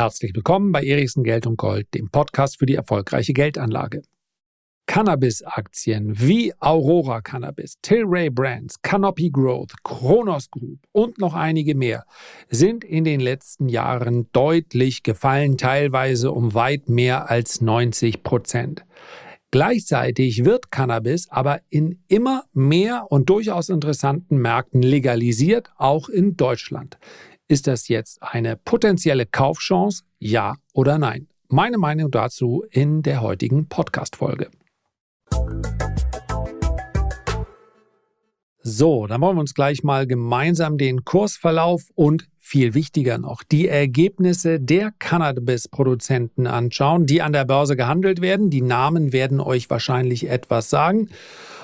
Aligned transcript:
Herzlich 0.00 0.34
willkommen 0.34 0.72
bei 0.72 0.82
Erichsen 0.82 1.24
Geld 1.24 1.46
und 1.46 1.58
Gold, 1.58 1.92
dem 1.92 2.08
Podcast 2.08 2.58
für 2.58 2.64
die 2.64 2.74
erfolgreiche 2.74 3.34
Geldanlage. 3.34 4.00
Cannabis-Aktien 4.86 6.18
wie 6.18 6.54
Aurora 6.58 7.20
Cannabis, 7.20 7.74
Tilray 7.82 8.30
Brands, 8.30 8.80
Canopy 8.80 9.28
Growth, 9.28 9.74
Kronos 9.84 10.50
Group 10.50 10.78
und 10.92 11.18
noch 11.18 11.34
einige 11.34 11.74
mehr 11.74 12.06
sind 12.48 12.82
in 12.82 13.04
den 13.04 13.20
letzten 13.20 13.68
Jahren 13.68 14.26
deutlich 14.32 15.02
gefallen, 15.02 15.58
teilweise 15.58 16.32
um 16.32 16.54
weit 16.54 16.88
mehr 16.88 17.28
als 17.28 17.60
90 17.60 18.22
Prozent. 18.22 18.86
Gleichzeitig 19.50 20.46
wird 20.46 20.70
Cannabis 20.70 21.28
aber 21.28 21.60
in 21.68 22.04
immer 22.08 22.44
mehr 22.54 23.06
und 23.10 23.28
durchaus 23.28 23.68
interessanten 23.68 24.38
Märkten 24.38 24.80
legalisiert, 24.80 25.72
auch 25.76 26.08
in 26.08 26.38
Deutschland. 26.38 26.98
Ist 27.50 27.66
das 27.66 27.88
jetzt 27.88 28.22
eine 28.22 28.56
potenzielle 28.56 29.26
Kaufchance? 29.26 30.04
Ja 30.20 30.54
oder 30.72 30.98
nein? 30.98 31.26
Meine 31.48 31.78
Meinung 31.78 32.12
dazu 32.12 32.64
in 32.70 33.02
der 33.02 33.22
heutigen 33.22 33.68
Podcast-Folge. 33.68 34.50
So, 38.62 39.08
dann 39.08 39.20
wollen 39.20 39.36
wir 39.36 39.40
uns 39.40 39.54
gleich 39.54 39.82
mal 39.82 40.06
gemeinsam 40.06 40.78
den 40.78 41.04
Kursverlauf 41.04 41.82
und 41.96 42.28
viel 42.38 42.74
wichtiger 42.74 43.18
noch 43.18 43.42
die 43.42 43.66
Ergebnisse 43.66 44.60
der 44.60 44.92
Cannabis-Produzenten 45.00 46.46
anschauen, 46.46 47.06
die 47.06 47.20
an 47.20 47.32
der 47.32 47.46
Börse 47.46 47.74
gehandelt 47.74 48.20
werden. 48.20 48.50
Die 48.50 48.62
Namen 48.62 49.12
werden 49.12 49.40
euch 49.40 49.68
wahrscheinlich 49.68 50.28
etwas 50.28 50.70
sagen. 50.70 51.08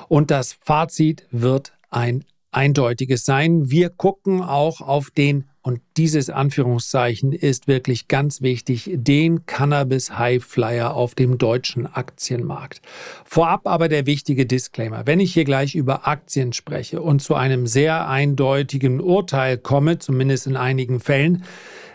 Und 0.09 0.32
das 0.32 0.59
Fazit 0.64 1.28
wird 1.30 1.74
ein 1.90 2.24
eindeutiges 2.50 3.24
sein. 3.24 3.70
Wir 3.70 3.90
gucken 3.90 4.42
auch 4.42 4.80
auf 4.80 5.10
den 5.10 5.45
und 5.66 5.80
dieses 5.96 6.30
Anführungszeichen 6.30 7.32
ist 7.32 7.66
wirklich 7.66 8.06
ganz 8.06 8.40
wichtig, 8.40 8.88
den 8.95 9.46
Cannabis 9.46 10.16
High 10.16 10.40
Flyer 10.40 10.95
auf 10.95 11.16
dem 11.16 11.38
deutschen 11.38 11.92
Aktienmarkt. 11.92 12.80
Vorab 13.24 13.66
aber 13.66 13.88
der 13.88 14.06
wichtige 14.06 14.46
Disclaimer. 14.46 15.08
Wenn 15.08 15.18
ich 15.18 15.34
hier 15.34 15.42
gleich 15.42 15.74
über 15.74 16.06
Aktien 16.06 16.52
spreche 16.52 17.02
und 17.02 17.20
zu 17.20 17.34
einem 17.34 17.66
sehr 17.66 18.06
eindeutigen 18.06 19.00
Urteil 19.00 19.58
komme, 19.58 19.98
zumindest 19.98 20.46
in 20.46 20.56
einigen 20.56 21.00
Fällen, 21.00 21.42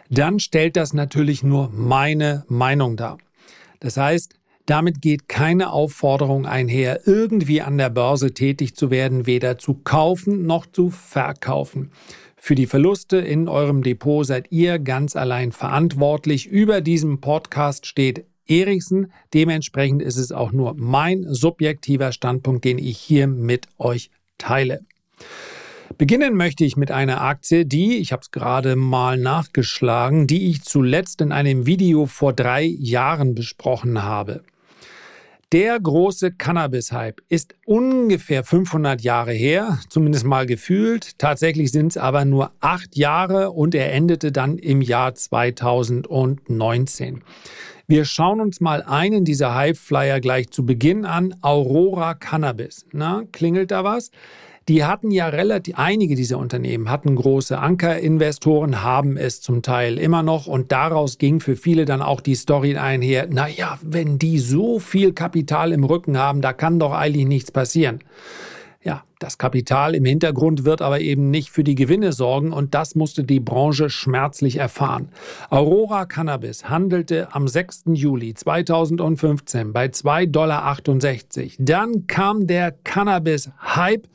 dann 0.10 0.42
stellt 0.42 0.76
das 0.76 0.94
natürlich 0.94 1.42
nur 1.42 1.70
meine 1.70 2.44
Meinung 2.50 2.98
dar. 2.98 3.20
Das 3.80 3.96
heißt, 3.96 4.34
damit 4.66 5.02
geht 5.02 5.30
keine 5.30 5.72
Aufforderung 5.72 6.46
einher, 6.46 7.08
irgendwie 7.08 7.62
an 7.62 7.78
der 7.78 7.90
Börse 7.90 8.34
tätig 8.34 8.76
zu 8.76 8.92
werden, 8.92 9.28
weder 9.28 9.58
zu 9.58 9.76
kaufen 9.76 10.46
noch 10.46 10.66
zu 10.66 10.90
verkaufen. 10.90 11.92
Für 12.44 12.56
die 12.56 12.66
Verluste 12.66 13.18
in 13.18 13.48
eurem 13.48 13.84
Depot 13.84 14.26
seid 14.26 14.52
ihr 14.52 14.80
ganz 14.80 15.16
allein 15.16 15.52
verantwortlich. 15.52 16.48
Über 16.48 16.82
diesem 16.82 17.22
Podcast 17.22 17.86
steht 17.86 18.26
Erichsen. 18.48 19.12
Dementsprechend 19.32 20.02
ist 20.02 20.18
es 20.18 20.32
auch 20.32 20.52
nur 20.52 20.74
mein 20.76 21.32
subjektiver 21.32 22.12
Standpunkt, 22.12 22.66
den 22.66 22.80
ich 22.80 22.98
hier 22.98 23.28
mit 23.28 23.68
euch 23.78 24.10
teile. 24.40 24.84
Beginnen 26.00 26.36
möchte 26.36 26.66
ich 26.66 26.78
mit 26.78 26.90
einer 26.90 27.22
Aktie, 27.22 27.68
die, 27.68 27.98
ich 27.98 28.12
habe 28.12 28.24
es 28.24 28.32
gerade 28.32 28.76
mal 28.76 29.20
nachgeschlagen, 29.20 30.26
die 30.26 30.50
ich 30.50 30.64
zuletzt 30.64 31.22
in 31.22 31.32
einem 31.32 31.68
Video 31.68 32.08
vor 32.08 32.34
drei 32.34 32.64
Jahren 32.64 33.36
besprochen 33.36 34.02
habe. 34.02 34.42
Der 35.52 35.80
große 35.82 36.32
Cannabis-Hype 36.32 37.22
ist 37.28 37.56
ungefähr 37.66 38.46
500 38.46 39.02
Jahre 39.02 39.34
her, 39.34 39.80
zumindest 39.90 40.24
mal 40.24 40.46
gefühlt. 40.46 41.20
Tatsächlich 41.20 41.74
sind 41.74 41.88
es 41.88 41.98
aber 41.98 42.24
nur 42.24 42.54
acht 42.62 42.96
Jahre 42.96 43.52
und 43.52 43.76
er 43.76 43.92
endete 43.92 44.32
dann 44.32 44.58
im 44.58 44.82
Jahr 44.82 45.14
2019. 45.14 47.22
Wir 47.86 48.06
schauen 48.06 48.40
uns 48.40 48.62
mal 48.62 48.82
einen 48.82 49.26
dieser 49.26 49.54
Hype-Flyer 49.54 50.22
gleich 50.22 50.52
zu 50.52 50.66
Beginn 50.66 51.04
an. 51.04 51.36
Aurora 51.42 52.14
Cannabis. 52.14 52.86
Na, 52.94 53.24
klingelt 53.34 53.72
da 53.72 53.84
was? 53.84 54.12
Die 54.68 54.86
hatten 54.86 55.10
ja 55.10 55.28
relativ, 55.28 55.74
einige 55.78 56.16
dieser 56.16 56.38
Unternehmen 56.38 56.90
hatten 56.90 57.16
große 57.16 57.58
Ankerinvestoren, 57.58 58.84
haben 58.84 59.18
es 59.18 59.42
zum 59.42 59.64
Teil 59.64 59.98
immer 59.98 60.22
noch 60.22 60.46
und 60.46 60.72
daraus 60.72 61.18
ging 61.18 61.40
für 61.40 61.56
viele 61.56 61.86
dann 61.86 62.04
auch 62.04 62.22
die 62.22 62.36
Story 62.36 62.78
einher, 62.78 63.28
naja, 63.28 63.80
wenn 63.82 64.20
die 64.20 64.38
so 64.38 64.78
viel 64.78 65.14
Kapital 65.14 65.72
im 65.72 65.84
Rücken 65.84 66.18
haben, 66.18 66.42
da 66.42 66.54
kann 66.54 66.78
doch 66.78 66.94
eigentlich 66.94 67.26
nichts 67.26 67.52
passieren. 67.52 68.00
Ja, 68.84 69.04
das 69.20 69.38
Kapital 69.38 69.94
im 69.94 70.06
Hintergrund 70.06 70.64
wird 70.66 70.82
aber 70.82 71.02
eben 71.02 71.30
nicht 71.30 71.52
für 71.52 71.64
die 71.64 71.76
Gewinne 71.76 72.14
sorgen 72.14 72.52
und 72.52 72.74
das 72.74 72.96
musste 72.96 73.24
die 73.24 73.40
Branche 73.40 73.90
schmerzlich 73.92 74.58
erfahren. 74.58 75.10
Aurora 75.50 76.06
Cannabis 76.06 76.68
handelte 76.68 77.34
am 77.34 77.48
6. 77.48 77.84
Juli 77.94 78.34
2015 78.34 79.74
bei 79.74 79.86
2,68 79.86 80.28
Dollar. 80.32 80.76
Dann 81.60 82.08
kam 82.08 82.48
der 82.48 82.72
Cannabis-Hype 82.72 84.08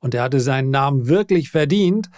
und 0.00 0.14
er 0.14 0.22
hatte 0.22 0.40
seinen 0.40 0.70
Namen 0.70 1.08
wirklich 1.08 1.50
verdient, 1.50 2.08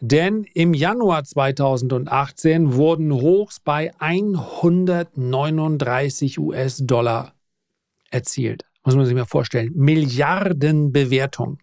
denn 0.00 0.44
im 0.54 0.74
Januar 0.74 1.22
2018 1.24 2.74
wurden 2.74 3.12
Hochs 3.12 3.60
bei 3.60 3.92
139 3.98 6.38
US-Dollar 6.38 7.34
erzielt. 8.10 8.64
Muss 8.84 8.94
man 8.94 9.04
sich 9.04 9.16
mal 9.16 9.24
vorstellen. 9.24 9.72
Milliardenbewertung. 9.74 11.58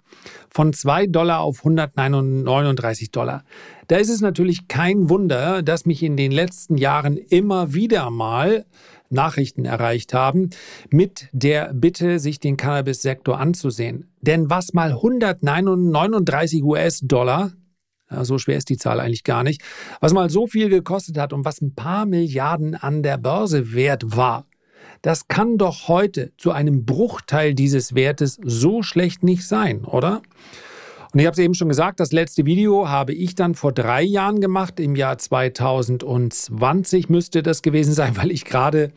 Von 0.50 0.74
2 0.74 1.08
Dollar 1.08 1.40
auf 1.40 1.60
139 1.60 3.12
Dollar. 3.12 3.46
Da 3.88 3.96
ist 3.96 4.10
es 4.10 4.20
natürlich 4.20 4.68
kein 4.68 5.10
Wunder, 5.10 5.64
dass 5.64 5.86
mich 5.86 6.04
in 6.04 6.18
den 6.18 6.34
letzten 6.34 6.76
Jahren 6.78 7.16
immer 7.16 7.74
wieder 7.74 8.10
mal 8.10 8.66
Nachrichten 9.14 9.66
erreicht 9.66 10.14
haben, 10.14 10.50
mit 10.90 11.30
der 11.32 11.74
Bitte, 11.74 12.20
sich 12.20 12.40
den 12.40 12.58
Cannabis-Sektor 12.58 13.40
anzusehen. 13.40 14.12
Denn 14.22 14.50
was 14.50 14.74
mal 14.74 14.92
139 14.92 16.64
US-Dollar 16.64 17.54
so 18.22 18.38
schwer 18.38 18.58
ist 18.58 18.70
die 18.70 18.78
Zahl 18.78 19.00
eigentlich 19.00 19.24
gar 19.24 19.44
nicht. 19.44 19.64
Was 20.00 20.14
mal 20.14 20.30
so 20.30 20.46
viel 20.46 20.70
gekostet 20.70 21.18
hat 21.18 21.34
und 21.34 21.46
was 21.46 21.62
ein 21.62 21.74
paar 21.74 22.06
Milliarden 22.06 22.76
an 22.76 23.02
der 23.02 23.18
Börse 23.18 23.74
wert 23.74 24.16
war, 24.16 24.46
das 25.02 25.28
kann 25.28 25.58
doch 25.58 25.88
heute 25.88 26.32
zu 26.38 26.52
einem 26.52 26.86
Bruchteil 26.86 27.54
dieses 27.54 27.96
Wertes 27.96 28.40
so 28.44 28.84
schlecht 28.84 29.24
nicht 29.24 29.46
sein, 29.46 29.84
oder? 29.84 30.22
Und 31.14 31.20
ich 31.20 31.28
habe 31.28 31.34
es 31.34 31.40
eben 31.40 31.54
schon 31.54 31.70
gesagt, 31.70 32.00
das 32.00 32.12
letzte 32.12 32.48
Video 32.48 32.90
habe 32.90 33.14
ich 33.14 33.36
dann 33.36 33.54
vor 33.54 33.72
drei 33.72 34.02
Jahren 34.02 34.42
gemacht, 34.42 34.80
im 34.80 34.96
Jahr 34.96 35.20
2020 35.20 37.08
müsste 37.10 37.44
das 37.44 37.62
gewesen 37.62 37.94
sein, 37.94 38.18
weil 38.18 38.32
ich 38.32 38.46
gerade 38.46 38.92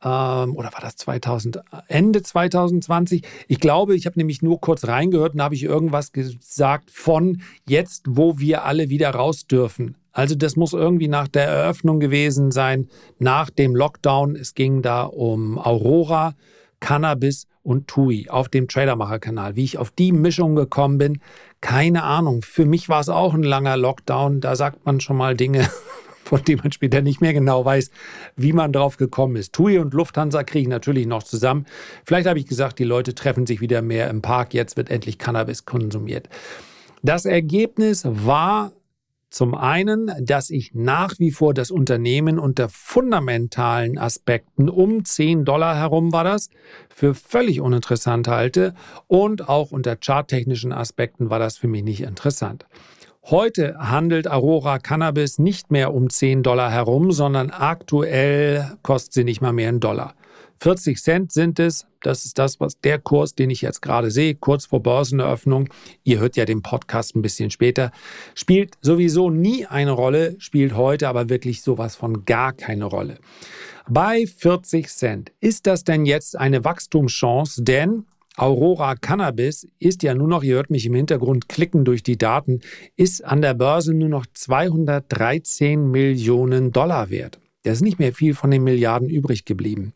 ähm, 0.00 0.54
oder 0.54 0.72
war 0.72 0.80
das 0.80 0.94
2000, 0.94 1.62
Ende 1.88 2.22
2020? 2.22 3.22
Ich 3.48 3.58
glaube, 3.58 3.96
ich 3.96 4.06
habe 4.06 4.16
nämlich 4.16 4.42
nur 4.42 4.60
kurz 4.60 4.86
reingehört 4.86 5.34
und 5.34 5.42
habe 5.42 5.56
ich 5.56 5.64
irgendwas 5.64 6.12
gesagt 6.12 6.92
von 6.92 7.42
jetzt, 7.66 8.04
wo 8.08 8.38
wir 8.38 8.64
alle 8.64 8.88
wieder 8.88 9.10
raus 9.10 9.48
dürfen. 9.48 9.96
Also 10.12 10.36
das 10.36 10.54
muss 10.54 10.72
irgendwie 10.72 11.08
nach 11.08 11.26
der 11.26 11.48
Eröffnung 11.48 11.98
gewesen 11.98 12.52
sein, 12.52 12.88
nach 13.18 13.50
dem 13.50 13.74
Lockdown. 13.74 14.36
Es 14.36 14.54
ging 14.54 14.82
da 14.82 15.02
um 15.02 15.58
Aurora, 15.58 16.34
Cannabis 16.78 17.48
und 17.66 17.88
TUI 17.88 18.28
auf 18.30 18.48
dem 18.48 18.68
Tradermacher-Kanal. 18.68 19.56
Wie 19.56 19.64
ich 19.64 19.76
auf 19.76 19.90
die 19.90 20.12
Mischung 20.12 20.54
gekommen 20.54 20.98
bin, 20.98 21.18
keine 21.60 22.04
Ahnung. 22.04 22.42
Für 22.42 22.64
mich 22.64 22.88
war 22.88 23.00
es 23.00 23.08
auch 23.08 23.34
ein 23.34 23.42
langer 23.42 23.76
Lockdown. 23.76 24.40
Da 24.40 24.54
sagt 24.54 24.86
man 24.86 25.00
schon 25.00 25.16
mal 25.16 25.36
Dinge, 25.36 25.68
von 26.24 26.42
denen 26.44 26.60
man 26.62 26.70
später 26.70 27.02
nicht 27.02 27.20
mehr 27.20 27.32
genau 27.32 27.64
weiß, 27.64 27.90
wie 28.36 28.52
man 28.52 28.72
drauf 28.72 28.98
gekommen 28.98 29.34
ist. 29.34 29.52
TUI 29.52 29.78
und 29.78 29.94
Lufthansa 29.94 30.44
kriegen 30.44 30.70
natürlich 30.70 31.06
noch 31.06 31.24
zusammen. 31.24 31.66
Vielleicht 32.04 32.28
habe 32.28 32.38
ich 32.38 32.46
gesagt, 32.46 32.78
die 32.78 32.84
Leute 32.84 33.14
treffen 33.16 33.46
sich 33.46 33.60
wieder 33.60 33.82
mehr 33.82 34.08
im 34.10 34.22
Park. 34.22 34.54
Jetzt 34.54 34.76
wird 34.76 34.88
endlich 34.88 35.18
Cannabis 35.18 35.64
konsumiert. 35.64 36.28
Das 37.02 37.24
Ergebnis 37.24 38.04
war 38.06 38.72
zum 39.36 39.54
einen, 39.54 40.10
dass 40.18 40.48
ich 40.48 40.72
nach 40.72 41.18
wie 41.18 41.30
vor 41.30 41.52
das 41.52 41.70
Unternehmen 41.70 42.38
unter 42.38 42.70
fundamentalen 42.70 43.98
Aspekten 43.98 44.70
um 44.70 45.04
10 45.04 45.44
Dollar 45.44 45.76
herum 45.76 46.10
war 46.10 46.24
das, 46.24 46.48
für 46.88 47.14
völlig 47.14 47.60
uninteressant 47.60 48.28
halte 48.28 48.72
und 49.08 49.46
auch 49.46 49.72
unter 49.72 49.94
charttechnischen 49.94 50.72
Aspekten 50.72 51.28
war 51.28 51.38
das 51.38 51.58
für 51.58 51.68
mich 51.68 51.84
nicht 51.84 52.00
interessant. 52.00 52.64
Heute 53.24 53.76
handelt 53.78 54.26
Aurora 54.26 54.78
Cannabis 54.78 55.38
nicht 55.38 55.70
mehr 55.70 55.92
um 55.92 56.08
10 56.08 56.42
Dollar 56.42 56.70
herum, 56.70 57.12
sondern 57.12 57.50
aktuell 57.50 58.78
kostet 58.82 59.12
sie 59.12 59.24
nicht 59.24 59.42
mal 59.42 59.52
mehr 59.52 59.68
einen 59.68 59.80
Dollar. 59.80 60.14
40 60.60 61.02
Cent 61.02 61.32
sind 61.32 61.58
es. 61.58 61.86
Das 62.02 62.24
ist 62.24 62.38
das, 62.38 62.60
was 62.60 62.80
der 62.80 62.98
Kurs, 62.98 63.34
den 63.34 63.50
ich 63.50 63.62
jetzt 63.62 63.82
gerade 63.82 64.10
sehe, 64.10 64.34
kurz 64.34 64.66
vor 64.66 64.82
Börseneröffnung. 64.82 65.68
Ihr 66.04 66.18
hört 66.18 66.36
ja 66.36 66.44
den 66.44 66.62
Podcast 66.62 67.16
ein 67.16 67.22
bisschen 67.22 67.50
später. 67.50 67.90
Spielt 68.34 68.74
sowieso 68.80 69.30
nie 69.30 69.66
eine 69.66 69.92
Rolle, 69.92 70.36
spielt 70.38 70.74
heute 70.74 71.08
aber 71.08 71.28
wirklich 71.28 71.62
sowas 71.62 71.96
von 71.96 72.24
gar 72.24 72.52
keine 72.52 72.84
Rolle. 72.84 73.18
Bei 73.88 74.26
40 74.26 74.88
Cent 74.88 75.32
ist 75.40 75.66
das 75.66 75.84
denn 75.84 76.06
jetzt 76.06 76.36
eine 76.36 76.64
Wachstumschance? 76.64 77.62
Denn 77.62 78.04
Aurora 78.36 78.96
Cannabis 78.96 79.66
ist 79.78 80.02
ja 80.02 80.14
nur 80.14 80.28
noch, 80.28 80.42
ihr 80.42 80.56
hört 80.56 80.70
mich 80.70 80.84
im 80.84 80.94
Hintergrund 80.94 81.48
klicken 81.48 81.84
durch 81.84 82.02
die 82.02 82.18
Daten, 82.18 82.60
ist 82.94 83.24
an 83.24 83.40
der 83.40 83.54
Börse 83.54 83.94
nur 83.94 84.10
noch 84.10 84.26
213 84.32 85.90
Millionen 85.90 86.70
Dollar 86.70 87.08
wert. 87.10 87.40
Da 87.62 87.72
ist 87.72 87.80
nicht 87.80 87.98
mehr 87.98 88.12
viel 88.12 88.34
von 88.34 88.50
den 88.50 88.62
Milliarden 88.62 89.08
übrig 89.08 89.44
geblieben. 89.44 89.94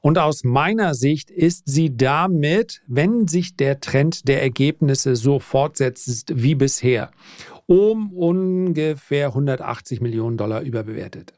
Und 0.00 0.18
aus 0.18 0.44
meiner 0.44 0.94
Sicht 0.94 1.30
ist 1.30 1.64
sie 1.66 1.96
damit, 1.96 2.82
wenn 2.86 3.28
sich 3.28 3.56
der 3.56 3.80
Trend 3.80 4.28
der 4.28 4.42
Ergebnisse 4.42 5.14
so 5.14 5.38
fortsetzt 5.38 6.32
wie 6.34 6.54
bisher, 6.54 7.10
um 7.66 8.12
ungefähr 8.12 9.28
180 9.28 10.00
Millionen 10.00 10.36
Dollar 10.36 10.62
überbewertet. 10.62 11.34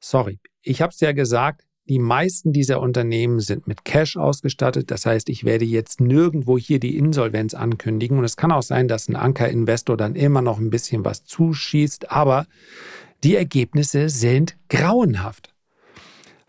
Sorry, 0.00 0.38
ich 0.62 0.82
habe 0.82 0.92
es 0.92 1.00
ja 1.00 1.12
gesagt, 1.12 1.64
die 1.86 1.98
meisten 1.98 2.52
dieser 2.52 2.80
Unternehmen 2.80 3.40
sind 3.40 3.66
mit 3.66 3.84
Cash 3.84 4.16
ausgestattet. 4.16 4.90
Das 4.90 5.04
heißt, 5.04 5.28
ich 5.28 5.44
werde 5.44 5.66
jetzt 5.66 6.00
nirgendwo 6.00 6.56
hier 6.56 6.80
die 6.80 6.96
Insolvenz 6.96 7.52
ankündigen. 7.52 8.18
Und 8.18 8.24
es 8.24 8.38
kann 8.38 8.52
auch 8.52 8.62
sein, 8.62 8.88
dass 8.88 9.08
ein 9.08 9.16
Ankerinvestor 9.16 9.96
dann 9.96 10.14
immer 10.14 10.40
noch 10.40 10.58
ein 10.58 10.70
bisschen 10.70 11.04
was 11.04 11.24
zuschießt. 11.24 12.10
Aber 12.10 12.46
die 13.22 13.36
Ergebnisse 13.36 14.08
sind 14.08 14.56
grauenhaft. 14.70 15.53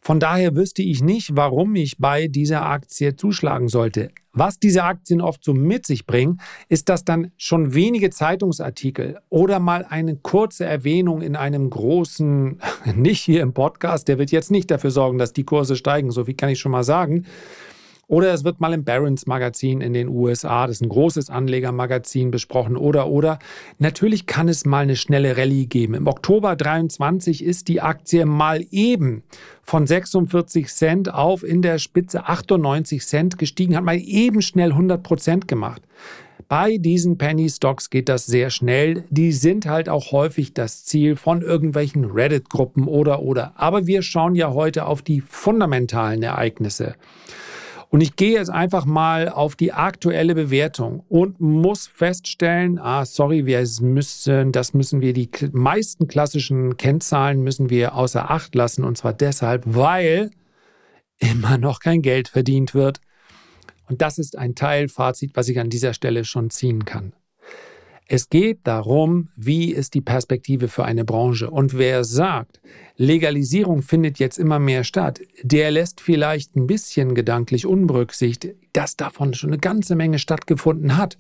Von 0.06 0.20
daher 0.20 0.56
wüsste 0.56 0.84
ich 0.84 1.02
nicht, 1.02 1.36
warum 1.36 1.74
ich 1.74 1.98
bei 1.98 2.28
dieser 2.28 2.64
Aktie 2.64 3.16
zuschlagen 3.16 3.70
sollte. 3.70 4.12
Was 4.34 4.60
diese 4.60 4.84
Aktien 4.84 5.20
oft 5.20 5.44
so 5.44 5.56
mit 5.56 5.88
sich 5.88 6.06
bringen, 6.06 6.42
ist, 6.70 6.90
dass 6.90 7.06
dann 7.06 7.32
schon 7.38 7.74
wenige 7.74 8.12
Zeitungsartikel 8.12 9.18
oder 9.30 9.60
mal 9.60 9.84
eine 9.90 10.16
kurze 10.16 10.64
Erwähnung 10.64 11.24
in 11.24 11.36
einem 11.36 11.72
großen, 11.72 12.60
nicht 12.96 13.22
hier 13.22 13.42
im 13.42 13.56
Podcast, 13.56 14.08
der 14.08 14.20
wird 14.20 14.30
jetzt 14.30 14.52
nicht 14.52 14.70
dafür 14.70 14.92
sorgen, 14.92 15.18
dass 15.18 15.34
die 15.34 15.44
Kurse 15.44 15.76
steigen, 15.76 16.12
so 16.12 16.26
viel 16.26 16.36
kann 16.36 16.50
ich 16.50 16.60
schon 16.60 16.72
mal 16.72 16.84
sagen, 16.84 17.26
oder 18.08 18.34
es 18.34 18.44
wird 18.44 18.60
mal 18.60 18.74
im 18.74 18.84
Barron's 18.84 19.26
Magazin 19.26 19.82
in 19.82 19.94
den 19.94 20.10
USA, 20.10 20.68
das 20.68 20.78
ist 20.78 20.82
ein 20.84 20.90
großes 20.90 21.30
Anlegermagazin, 21.30 22.32
besprochen. 22.32 22.78
Oder, 22.78 23.08
oder. 23.08 23.40
Natürlich 23.80 24.28
kann 24.28 24.48
es 24.48 24.66
mal 24.66 24.84
eine 24.84 24.96
schnelle 24.96 25.38
Rallye 25.38 25.66
geben. 25.66 25.96
Im 25.96 26.08
Oktober 26.08 26.56
23 26.56 27.44
ist 27.44 27.68
die 27.68 27.82
Aktie 27.82 28.26
mal 28.26 28.64
eben 28.70 29.24
von 29.64 29.88
46 29.88 30.68
Cent 30.68 31.14
auf 31.14 31.44
in 31.44 31.62
der 31.62 31.80
Spitze 31.80 32.26
98 32.28 33.06
Cent 33.06 33.38
gestiegen, 33.40 33.76
hat 33.76 33.84
mal 33.84 33.98
eben 33.98 34.42
schnell 34.42 34.72
100 34.72 35.02
Prozent 35.02 35.48
gemacht. 35.48 35.82
Bei 36.48 36.78
diesen 36.78 37.18
Penny 37.18 37.50
Stocks 37.50 37.90
geht 37.90 38.08
das 38.08 38.28
sehr 38.28 38.52
schnell. 38.52 39.04
Die 39.10 39.32
sind 39.32 39.66
halt 39.66 39.90
auch 39.90 40.12
häufig 40.12 40.54
das 40.54 40.86
Ziel 40.86 41.16
von 41.16 41.42
irgendwelchen 41.42 42.06
Reddit-Gruppen 42.06 42.88
oder 42.88 43.24
oder. 43.24 43.54
Aber 43.56 43.88
wir 43.88 44.04
schauen 44.04 44.36
ja 44.36 44.54
heute 44.54 44.86
auf 44.86 45.02
die 45.02 45.22
fundamentalen 45.22 46.22
Ereignisse. 46.22 46.96
Und 47.96 48.02
ich 48.02 48.18
gehe 48.18 48.34
jetzt 48.34 48.50
einfach 48.50 48.84
mal 48.84 49.30
auf 49.30 49.56
die 49.56 49.72
aktuelle 49.72 50.36
Bewertung 50.36 51.06
und 51.08 51.40
muss 51.40 51.88
feststellen, 51.88 52.78
ah, 52.78 53.06
sorry, 53.06 53.46
wir 53.46 53.66
müssen, 53.80 54.52
das 54.52 54.74
müssen 54.74 55.00
wir, 55.00 55.14
die 55.14 55.30
meisten 55.54 56.10
klassischen 56.10 56.76
Kennzahlen 56.76 57.42
müssen 57.42 57.70
wir 57.70 57.96
außer 57.96 58.30
Acht 58.30 58.54
lassen. 58.54 58.84
Und 58.84 58.98
zwar 58.98 59.14
deshalb, 59.14 59.64
weil 59.66 60.32
immer 61.20 61.58
noch 61.58 61.80
kein 61.80 62.02
Geld 62.02 62.28
verdient 62.28 62.74
wird. 62.74 63.00
Und 63.88 64.02
das 64.02 64.18
ist 64.18 64.38
ein 64.38 64.56
Teilfazit, 64.56 65.32
was 65.38 65.48
ich 65.48 65.58
an 65.58 65.70
dieser 65.70 65.94
Stelle 65.94 66.26
schon 66.26 66.50
ziehen 66.50 66.84
kann. 66.84 67.14
Es 68.08 68.30
geht 68.30 68.60
darum, 68.66 69.30
wie 69.36 69.72
ist 69.72 69.96
die 69.96 70.02
Perspektive 70.02 70.68
für 70.68 70.86
eine 70.86 71.06
Branche. 71.06 71.50
Und 71.50 71.76
wer 71.76 72.04
sagt, 72.04 72.62
Legalisierung 72.98 73.82
findet 73.82 74.20
jetzt 74.20 74.38
immer 74.38 74.60
mehr 74.60 74.84
statt, 74.84 75.22
der 75.42 75.72
lässt 75.72 76.02
vielleicht 76.02 76.56
ein 76.56 76.68
bisschen 76.68 77.16
gedanklich 77.16 77.66
unberücksichtigt, 77.66 78.56
dass 78.74 78.96
davon 78.96 79.34
schon 79.34 79.50
eine 79.50 79.58
ganze 79.58 79.96
Menge 79.96 80.20
stattgefunden 80.20 80.98
hat. 80.98 81.18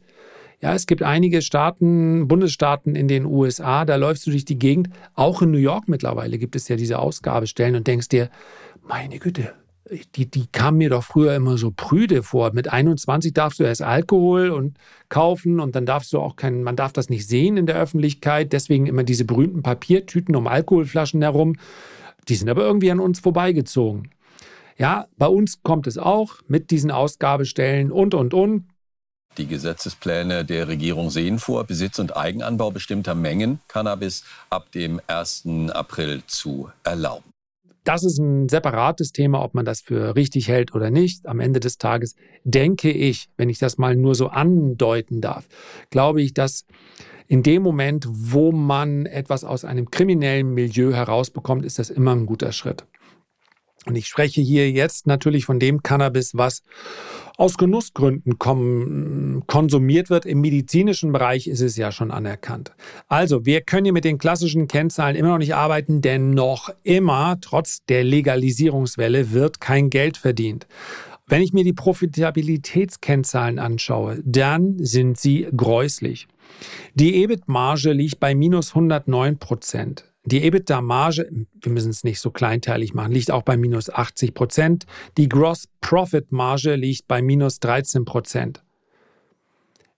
Ja, 0.61 0.75
es 0.75 0.85
gibt 0.85 1.01
einige 1.01 1.41
Staaten, 1.41 2.27
Bundesstaaten 2.27 2.95
in 2.95 3.07
den 3.07 3.25
USA, 3.25 3.83
da 3.83 3.95
läufst 3.95 4.27
du 4.27 4.31
durch 4.31 4.45
die 4.45 4.59
Gegend. 4.59 4.89
Auch 5.15 5.41
in 5.41 5.51
New 5.51 5.57
York 5.57 5.87
mittlerweile 5.87 6.37
gibt 6.37 6.55
es 6.55 6.67
ja 6.67 6.75
diese 6.75 6.99
Ausgabestellen 6.99 7.75
und 7.75 7.87
denkst 7.87 8.09
dir, 8.09 8.29
meine 8.87 9.17
Güte, 9.17 9.53
die, 10.15 10.29
die 10.29 10.47
kam 10.47 10.77
mir 10.77 10.89
doch 10.89 11.03
früher 11.03 11.35
immer 11.35 11.57
so 11.57 11.71
prüde 11.71 12.23
vor. 12.23 12.53
Mit 12.53 12.71
21 12.71 13.33
darfst 13.33 13.59
du 13.59 13.63
erst 13.63 13.81
Alkohol 13.81 14.49
und 14.49 14.77
kaufen 15.09 15.59
und 15.59 15.75
dann 15.75 15.85
darfst 15.85 16.11
du 16.13 16.19
auch 16.19 16.35
kein, 16.35 16.63
man 16.63 16.75
darf 16.75 16.93
das 16.93 17.09
nicht 17.09 17.27
sehen 17.27 17.57
in 17.57 17.65
der 17.65 17.75
Öffentlichkeit. 17.75 18.51
Deswegen 18.53 18.87
immer 18.87 19.03
diese 19.03 19.25
berühmten 19.25 19.61
Papiertüten 19.61 20.35
um 20.35 20.47
Alkoholflaschen 20.47 21.21
herum. 21.21 21.55
Die 22.27 22.35
sind 22.35 22.49
aber 22.49 22.63
irgendwie 22.63 22.91
an 22.91 22.99
uns 22.99 23.19
vorbeigezogen. 23.19 24.09
Ja, 24.77 25.07
bei 25.17 25.27
uns 25.27 25.61
kommt 25.61 25.87
es 25.87 25.97
auch 25.97 26.41
mit 26.47 26.71
diesen 26.71 26.91
Ausgabestellen 26.91 27.91
und, 27.91 28.13
und, 28.13 28.33
und. 28.33 28.67
Die 29.37 29.47
Gesetzespläne 29.47 30.45
der 30.45 30.67
Regierung 30.67 31.09
sehen 31.09 31.39
vor, 31.39 31.65
Besitz 31.65 31.99
und 31.99 32.15
Eigenanbau 32.15 32.71
bestimmter 32.71 33.15
Mengen 33.15 33.59
Cannabis 33.67 34.23
ab 34.49 34.71
dem 34.71 34.99
1. 35.07 35.45
April 35.73 36.23
zu 36.25 36.69
erlauben. 36.83 37.34
Das 37.85 38.03
ist 38.03 38.17
ein 38.17 38.49
separates 38.49 39.11
Thema, 39.11 39.43
ob 39.43 39.53
man 39.53 39.63
das 39.63 39.79
für 39.79 40.15
richtig 40.15 40.47
hält 40.47 40.73
oder 40.73 40.89
nicht. 40.89 41.27
Am 41.27 41.39
Ende 41.39 41.59
des 41.59 41.77
Tages 41.77 42.15
denke 42.43 42.91
ich, 42.91 43.29
wenn 43.37 43.47
ich 43.47 43.59
das 43.59 43.77
mal 43.77 43.95
nur 43.95 44.15
so 44.15 44.27
andeuten 44.27 45.21
darf, 45.21 45.47
glaube 45.91 46.21
ich, 46.21 46.33
dass 46.33 46.65
in 47.27 47.43
dem 47.43 47.61
Moment, 47.61 48.07
wo 48.09 48.51
man 48.51 49.05
etwas 49.05 49.43
aus 49.43 49.65
einem 49.65 49.91
kriminellen 49.91 50.53
Milieu 50.53 50.93
herausbekommt, 50.93 51.63
ist 51.63 51.77
das 51.77 51.91
immer 51.91 52.15
ein 52.15 52.25
guter 52.25 52.51
Schritt. 52.51 52.85
Und 53.85 53.95
ich 53.95 54.07
spreche 54.07 54.41
hier 54.41 54.71
jetzt 54.71 55.05
natürlich 55.05 55.45
von 55.45 55.59
dem 55.59 55.83
Cannabis, 55.83 56.31
was 56.33 56.63
aus 57.37 57.57
Genussgründen 57.57 58.37
konsumiert 58.39 60.09
wird. 60.09 60.25
Im 60.25 60.41
medizinischen 60.41 61.11
Bereich 61.11 61.47
ist 61.47 61.61
es 61.61 61.77
ja 61.77 61.91
schon 61.91 62.11
anerkannt. 62.11 62.71
Also, 63.07 63.45
wir 63.45 63.61
können 63.61 63.85
hier 63.85 63.93
mit 63.93 64.05
den 64.05 64.17
klassischen 64.17 64.67
Kennzahlen 64.67 65.15
immer 65.15 65.29
noch 65.29 65.37
nicht 65.37 65.55
arbeiten, 65.55 66.01
denn 66.01 66.31
noch 66.31 66.69
immer, 66.83 67.37
trotz 67.41 67.85
der 67.85 68.03
Legalisierungswelle, 68.03 69.31
wird 69.31 69.59
kein 69.59 69.89
Geld 69.89 70.17
verdient. 70.17 70.67
Wenn 71.27 71.41
ich 71.41 71.53
mir 71.53 71.63
die 71.63 71.73
Profitabilitätskennzahlen 71.73 73.57
anschaue, 73.57 74.21
dann 74.23 74.77
sind 74.77 75.17
sie 75.19 75.47
gräuslich. 75.55 76.27
Die 76.93 77.23
EBIT-Marge 77.23 77.93
liegt 77.93 78.19
bei 78.19 78.35
minus 78.35 78.69
109 78.75 79.39
Prozent. 79.39 80.05
Die 80.25 80.43
EBITDA-Marge, 80.43 81.29
wir 81.61 81.71
müssen 81.71 81.91
es 81.91 82.03
nicht 82.03 82.19
so 82.19 82.31
kleinteilig 82.31 82.95
machen, 82.95 83.11
liegt 83.11 83.29
auch 83.29 83.43
bei 83.43 83.57
minus 83.57 83.91
80 83.91 84.33
Prozent. 84.33 84.85
Die 85.17 85.29
Gross-Profit-Marge 85.29 86.75
liegt 86.75 87.07
bei 87.07 87.21
minus 87.21 87.59
13 87.59 88.05
Prozent. 88.05 88.63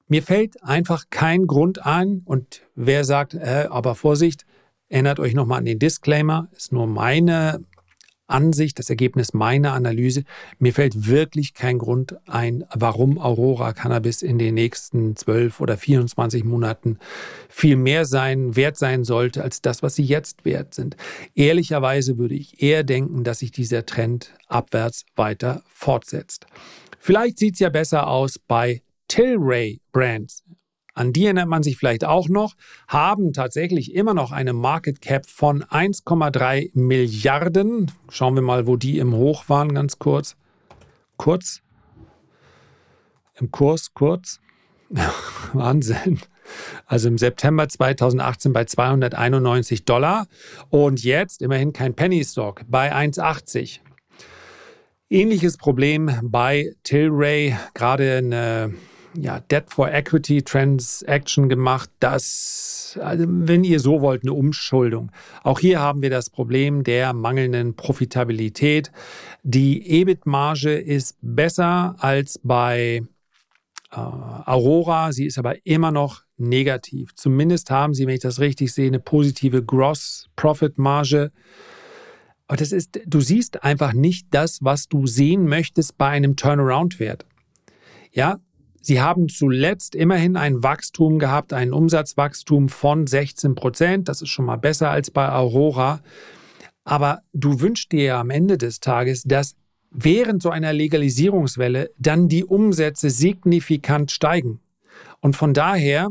Mir 0.09 0.21
fällt 0.21 0.61
einfach 0.63 1.05
kein 1.09 1.47
Grund 1.47 1.85
ein 1.85 2.21
und 2.25 2.61
wer 2.75 3.05
sagt, 3.05 3.35
äh, 3.35 3.67
aber 3.69 3.95
Vorsicht, 3.95 4.45
erinnert 4.89 5.19
euch 5.19 5.33
nochmal 5.33 5.59
an 5.59 5.65
den 5.65 5.79
Disclaimer, 5.79 6.49
ist 6.55 6.71
nur 6.71 6.87
meine 6.87 7.61
Ansicht, 8.27 8.77
das 8.79 8.89
Ergebnis 8.89 9.33
meiner 9.33 9.73
Analyse. 9.73 10.23
Mir 10.59 10.73
fällt 10.73 11.07
wirklich 11.07 11.53
kein 11.53 11.77
Grund 11.77 12.17
ein, 12.27 12.65
warum 12.73 13.17
Aurora 13.17 13.73
Cannabis 13.73 14.21
in 14.21 14.37
den 14.37 14.53
nächsten 14.53 15.15
12 15.15 15.59
oder 15.61 15.77
24 15.77 16.43
Monaten 16.43 16.99
viel 17.49 17.75
mehr 17.75 18.05
sein, 18.05 18.55
wert 18.55 18.77
sein 18.77 19.03
sollte, 19.03 19.43
als 19.43 19.61
das, 19.61 19.81
was 19.81 19.95
sie 19.95 20.03
jetzt 20.03 20.45
wert 20.45 20.73
sind. 20.73 20.97
Ehrlicherweise 21.35 22.17
würde 22.17 22.35
ich 22.35 22.61
eher 22.61 22.83
denken, 22.83 23.23
dass 23.23 23.39
sich 23.39 23.51
dieser 23.51 23.85
Trend 23.85 24.33
abwärts 24.47 25.05
weiter 25.15 25.63
fortsetzt. 25.67 26.45
Vielleicht 26.99 27.39
sieht 27.39 27.53
es 27.55 27.59
ja 27.59 27.69
besser 27.69 28.07
aus 28.07 28.37
bei 28.39 28.81
Tilray 29.07 29.79
Brands 29.91 30.43
an 30.97 31.13
die 31.13 31.25
erinnert 31.25 31.47
man 31.47 31.61
sich 31.61 31.77
vielleicht 31.77 32.03
auch 32.03 32.27
noch, 32.27 32.55
haben 32.87 33.31
tatsächlich 33.31 33.93
immer 33.93 34.15
noch 34.15 34.31
eine 34.31 34.53
Market 34.53 34.99
Cap 34.99 35.27
von 35.27 35.63
1,3 35.63 36.71
Milliarden. 36.73 37.91
Schauen 38.09 38.33
wir 38.33 38.41
mal, 38.41 38.65
wo 38.65 38.77
die 38.77 38.97
im 38.97 39.13
Hoch 39.13 39.47
waren, 39.47 39.75
ganz 39.75 39.99
kurz. 39.99 40.35
Kurz. 41.15 41.61
Im 43.39 43.51
Kurs, 43.51 43.93
kurz. 43.93 44.39
Wahnsinn. 45.53 46.19
Also 46.87 47.09
im 47.09 47.19
September 47.19 47.69
2018 47.69 48.53
bei 48.53 48.65
291 48.65 49.85
Dollar 49.85 50.25
und 50.69 51.03
jetzt 51.03 51.43
immerhin 51.43 51.73
kein 51.73 51.93
Penny 51.93 52.23
Stock 52.23 52.61
bei 52.67 52.91
1,80. 52.91 53.81
Ähnliches 55.11 55.57
Problem 55.57 56.11
bei 56.23 56.73
Tilray, 56.81 57.55
gerade 57.75 58.17
eine 58.17 58.73
ja, 59.19 59.39
Debt 59.39 59.69
for 59.69 59.91
Equity 59.91 60.43
Transaction 60.43 61.49
gemacht. 61.49 61.89
Das, 61.99 62.97
also 63.01 63.25
wenn 63.27 63.63
ihr 63.63 63.79
so 63.79 64.01
wollt, 64.01 64.23
eine 64.23 64.33
Umschuldung. 64.33 65.11
Auch 65.43 65.59
hier 65.59 65.79
haben 65.79 66.01
wir 66.01 66.09
das 66.09 66.29
Problem 66.29 66.83
der 66.83 67.13
mangelnden 67.13 67.75
Profitabilität. 67.75 68.91
Die 69.43 69.89
EBIT-Marge 69.89 70.75
ist 70.75 71.17
besser 71.21 71.95
als 71.99 72.39
bei 72.43 73.01
äh, 73.91 73.95
Aurora. 73.95 75.11
Sie 75.11 75.25
ist 75.25 75.37
aber 75.37 75.65
immer 75.65 75.91
noch 75.91 76.23
negativ. 76.37 77.15
Zumindest 77.15 77.71
haben 77.71 77.93
sie, 77.93 78.05
wenn 78.05 78.15
ich 78.15 78.21
das 78.21 78.39
richtig 78.39 78.73
sehe, 78.73 78.87
eine 78.87 78.99
positive 78.99 79.63
Gross 79.63 80.29
Profit 80.35 80.77
Marge. 80.77 81.31
Aber 82.47 82.57
das 82.57 82.71
ist, 82.71 82.99
du 83.05 83.19
siehst 83.19 83.63
einfach 83.63 83.93
nicht 83.93 84.27
das, 84.31 84.63
was 84.63 84.87
du 84.87 85.07
sehen 85.07 85.47
möchtest 85.47 85.97
bei 85.97 86.07
einem 86.07 86.35
Turnaround-Wert. 86.35 87.25
Ja, 88.11 88.39
Sie 88.87 89.01
haben 89.01 89.27
zuletzt 89.27 89.95
immerhin 89.95 90.37
ein 90.37 90.63
Wachstum 90.63 91.19
gehabt, 91.19 91.51
ein 91.51 91.73
Umsatzwachstum 91.73 92.69
von 92.69 93.05
16 93.05 93.53
Prozent. 93.53 94.07
Das 94.07 94.21
ist 94.21 94.29
schon 94.29 94.45
mal 94.45 94.55
besser 94.55 94.89
als 94.89 95.11
bei 95.11 95.29
Aurora. 95.29 95.99
Aber 96.85 97.19
du 97.33 97.59
wünschst 97.59 97.91
dir 97.91 98.03
ja 98.03 98.21
am 98.21 98.29
Ende 98.29 98.57
des 98.57 98.79
Tages, 98.79 99.23
dass 99.23 99.57
während 99.91 100.41
so 100.41 100.51
einer 100.51 100.71
Legalisierungswelle 100.71 101.89
dann 101.97 102.29
die 102.29 102.45
Umsätze 102.45 103.09
signifikant 103.09 104.09
steigen. 104.09 104.61
Und 105.19 105.35
von 105.35 105.53
daher, 105.53 106.07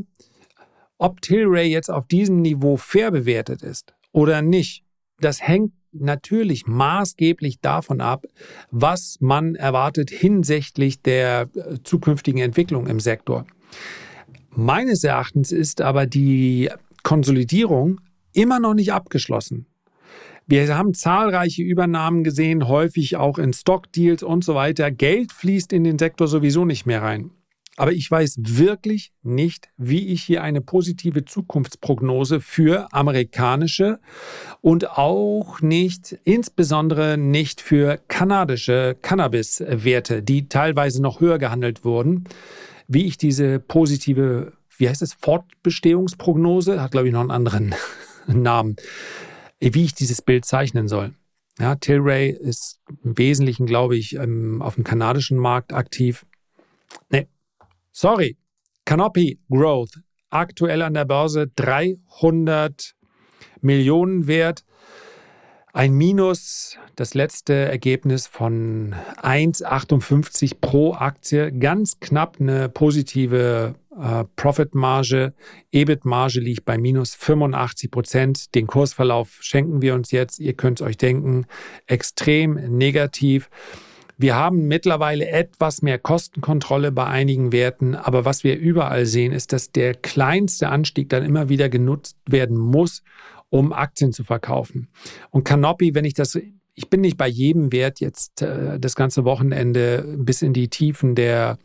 ob 0.99 1.23
Tilray 1.23 1.69
jetzt 1.69 1.91
auf 1.91 2.07
diesem 2.07 2.43
Niveau 2.43 2.77
fair 2.77 3.11
bewertet 3.11 3.63
ist 3.63 3.95
oder 4.13 4.43
nicht, 4.43 4.85
das 5.19 5.41
hängt 5.41 5.73
natürlich 6.01 6.67
maßgeblich 6.67 7.61
davon 7.61 8.01
ab, 8.01 8.27
was 8.71 9.17
man 9.21 9.55
erwartet 9.55 10.11
hinsichtlich 10.11 11.03
der 11.03 11.49
äh, 11.55 11.77
zukünftigen 11.83 12.41
Entwicklung 12.41 12.87
im 12.87 13.01
Sektor. 13.01 13.47
Meines 14.51 15.05
Erachtens 15.05 15.53
ist 15.53 15.81
aber 15.81 16.07
die 16.07 16.71
Konsolidierung 17.03 18.01
immer 18.33 18.59
noch 18.59 18.75
nicht 18.75 18.93
abgeschlossen. 18.93 19.67
Wir 20.47 20.77
haben 20.77 20.95
zahlreiche 20.95 21.63
Übernahmen 21.63 22.23
gesehen, 22.23 22.69
häufig 22.69 23.17
auch 23.17 23.39
in 23.39 23.53
Stockdeals 23.53 24.23
und 24.23 24.45
so 24.45 24.55
weiter. 24.55 24.93
Geld 24.93 25.33
fließt 25.33 25.73
in 25.73 25.83
den 25.83 25.99
Sektor 25.99 26.29
sowieso 26.29 26.65
nicht 26.65 26.87
mehr 26.87 27.03
rein. 27.03 27.31
Aber 27.77 27.93
ich 27.93 28.11
weiß 28.11 28.39
wirklich 28.41 29.13
nicht, 29.23 29.69
wie 29.77 30.09
ich 30.09 30.23
hier 30.23 30.43
eine 30.43 30.63
positive 30.63 31.27
Zukunftsprognose 31.27 32.41
für 32.41 32.93
amerikanische 32.93 34.01
und 34.63 34.91
auch 34.91 35.61
nicht, 35.61 36.19
insbesondere 36.25 37.19
nicht 37.19 37.61
für 37.61 37.99
kanadische 38.09 38.97
Cannabis-Werte, 39.03 40.23
die 40.23 40.49
teilweise 40.49 41.03
noch 41.03 41.21
höher 41.21 41.39
gehandelt 41.39 41.85
wurden, 41.85 42.25
wie 42.89 43.05
ich 43.05 43.19
diese 43.19 43.61
positive, 43.61 44.55
wie 44.79 44.89
heißt 44.89 45.03
es, 45.03 45.13
Fortbestehungsprognose, 45.13 46.81
hat 46.81 46.93
glaube 46.93 47.09
ich 47.09 47.13
noch 47.13 47.21
einen 47.21 47.31
anderen 47.31 47.75
Namen, 48.27 48.77
wie 49.61 49.85
ich 49.85 49.95
dieses 49.95 50.23
Bild 50.23 50.47
zeichnen 50.47 50.89
soll. 50.89 51.13
Ja, 51.59 51.75
Tilray 51.75 52.31
ist 52.31 52.81
im 53.03 53.17
Wesentlichen, 53.19 53.67
glaube 53.67 53.97
ich, 53.97 54.15
ähm, 54.17 54.61
auf 54.61 54.75
dem 54.75 54.85
kanadischen 54.85 55.39
Markt 55.39 55.73
aktiv. 55.73 56.27
Nee, 57.11 57.29
Sorry, 57.99 58.37
Canopy 58.85 59.41
Growth, 59.49 60.03
aktuell 60.29 60.83
an 60.83 60.93
der 60.93 61.07
Börse 61.07 61.51
300 61.57 62.95
Millionen 63.63 64.27
wert. 64.27 64.67
Ein 65.73 65.95
Minus, 65.95 66.77
das 66.95 67.15
letzte 67.15 67.55
Ergebnis 67.55 68.27
von 68.27 68.95
1,58 69.23 70.57
pro 70.61 70.93
Aktie, 70.93 71.51
ganz 71.53 71.99
knapp 71.99 72.37
eine 72.39 72.69
positive 72.69 73.77
äh, 73.99 74.25
Profitmarge. 74.37 75.33
EBIT-Marge 75.73 76.41
liegt 76.41 76.67
bei 76.67 76.77
minus 76.77 77.15
85 77.15 77.91
Prozent. 77.91 78.55
Den 78.55 78.67
Kursverlauf 78.67 79.39
schenken 79.41 79.81
wir 79.81 79.95
uns 79.95 80.11
jetzt. 80.11 80.39
Ihr 80.39 80.53
könnt 80.53 80.83
es 80.83 80.87
euch 80.87 80.99
denken, 80.99 81.47
extrem 81.87 82.77
negativ. 82.77 83.49
Wir 84.19 84.35
haben 84.35 84.67
mittlerweile 84.67 85.29
etwas 85.29 85.83
mehr 85.83 85.99
Kostenkontrolle 85.99 86.91
bei 86.91 87.05
einigen 87.07 87.53
Werten, 87.53 87.95
aber 87.95 88.25
was 88.25 88.45
wir 88.45 88.59
überall 88.59 89.05
sehen, 89.05 89.33
ist, 89.33 89.53
dass 89.53 89.73
der 89.73 89.95
kleinste 89.95 90.71
Anstieg 90.71 91.11
dann 91.11 91.23
immer 91.23 91.49
wieder 91.51 91.69
genutzt 91.69 92.17
werden 92.27 92.57
muss, 92.57 93.03
um 93.51 93.73
Aktien 93.73 94.13
zu 94.13 94.25
verkaufen. 94.25 94.89
Und 95.31 95.45
Canopy, 95.45 95.95
wenn 95.95 96.05
ich 96.05 96.15
das 96.15 96.39
ich 96.79 96.91
bin 96.91 97.01
nicht 97.01 97.17
bei 97.17 97.27
jedem 97.27 97.73
Wert 97.73 98.01
jetzt 98.01 98.43
äh, 98.43 98.79
das 98.79 98.95
ganze 98.97 99.25
Wochenende 99.25 100.17
bis 100.19 100.43
in 100.43 100.53
die 100.53 100.69
Tiefen 100.69 101.15
der 101.15 101.59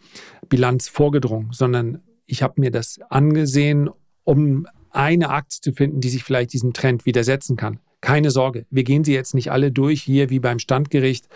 Bilanz 0.48 0.88
vorgedrungen, 0.88 1.52
sondern 1.52 2.02
ich 2.26 2.42
habe 2.42 2.62
mir 2.62 2.72
das 2.72 3.00
angesehen, 3.10 3.90
um 4.24 4.68
eine 4.90 5.30
Aktie 5.30 5.60
zu 5.62 5.74
finden, 5.74 6.00
die 6.00 6.10
sich 6.10 6.24
vielleicht 6.24 6.54
diesem 6.54 6.72
Trend 6.72 7.06
widersetzen 7.06 7.58
kann. 7.58 7.80
Keine 8.02 8.32
Sorge, 8.32 8.66
wir 8.70 8.84
gehen 8.84 9.04
sie 9.04 9.14
jetzt 9.14 9.36
nicht 9.36 9.52
alle 9.52 9.72
durch 9.72 10.02
hier 10.02 10.30
wie 10.30 10.40
beim 10.40 10.60
Standgericht 10.60 11.28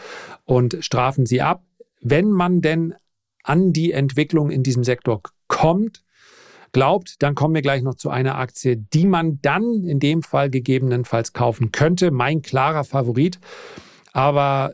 und 0.46 0.78
strafen 0.82 1.26
sie 1.26 1.42
ab. 1.42 1.64
Wenn 2.02 2.32
man 2.32 2.62
denn 2.62 2.96
an 3.44 3.72
die 3.72 3.92
Entwicklung 3.92 4.50
in 4.50 4.64
diesem 4.64 4.84
Sektor 4.84 5.22
kommt, 5.48 6.04
glaubt, 6.72 7.22
dann 7.24 7.36
kommen 7.36 7.54
wir 7.54 7.62
gleich 7.62 7.84
noch 7.84 7.96
zu 7.96 8.10
einer 8.10 8.38
Aktie, 8.38 8.76
die 8.76 9.06
man 9.06 9.40
dann 9.42 9.86
in 9.86 10.00
dem 10.00 10.24
Fall 10.24 10.50
gegebenenfalls 10.50 11.32
kaufen 11.34 11.72
könnte. 11.72 12.12
Mein 12.12 12.42
klarer 12.42 12.84
Favorit. 12.84 13.40
Aber 14.12 14.74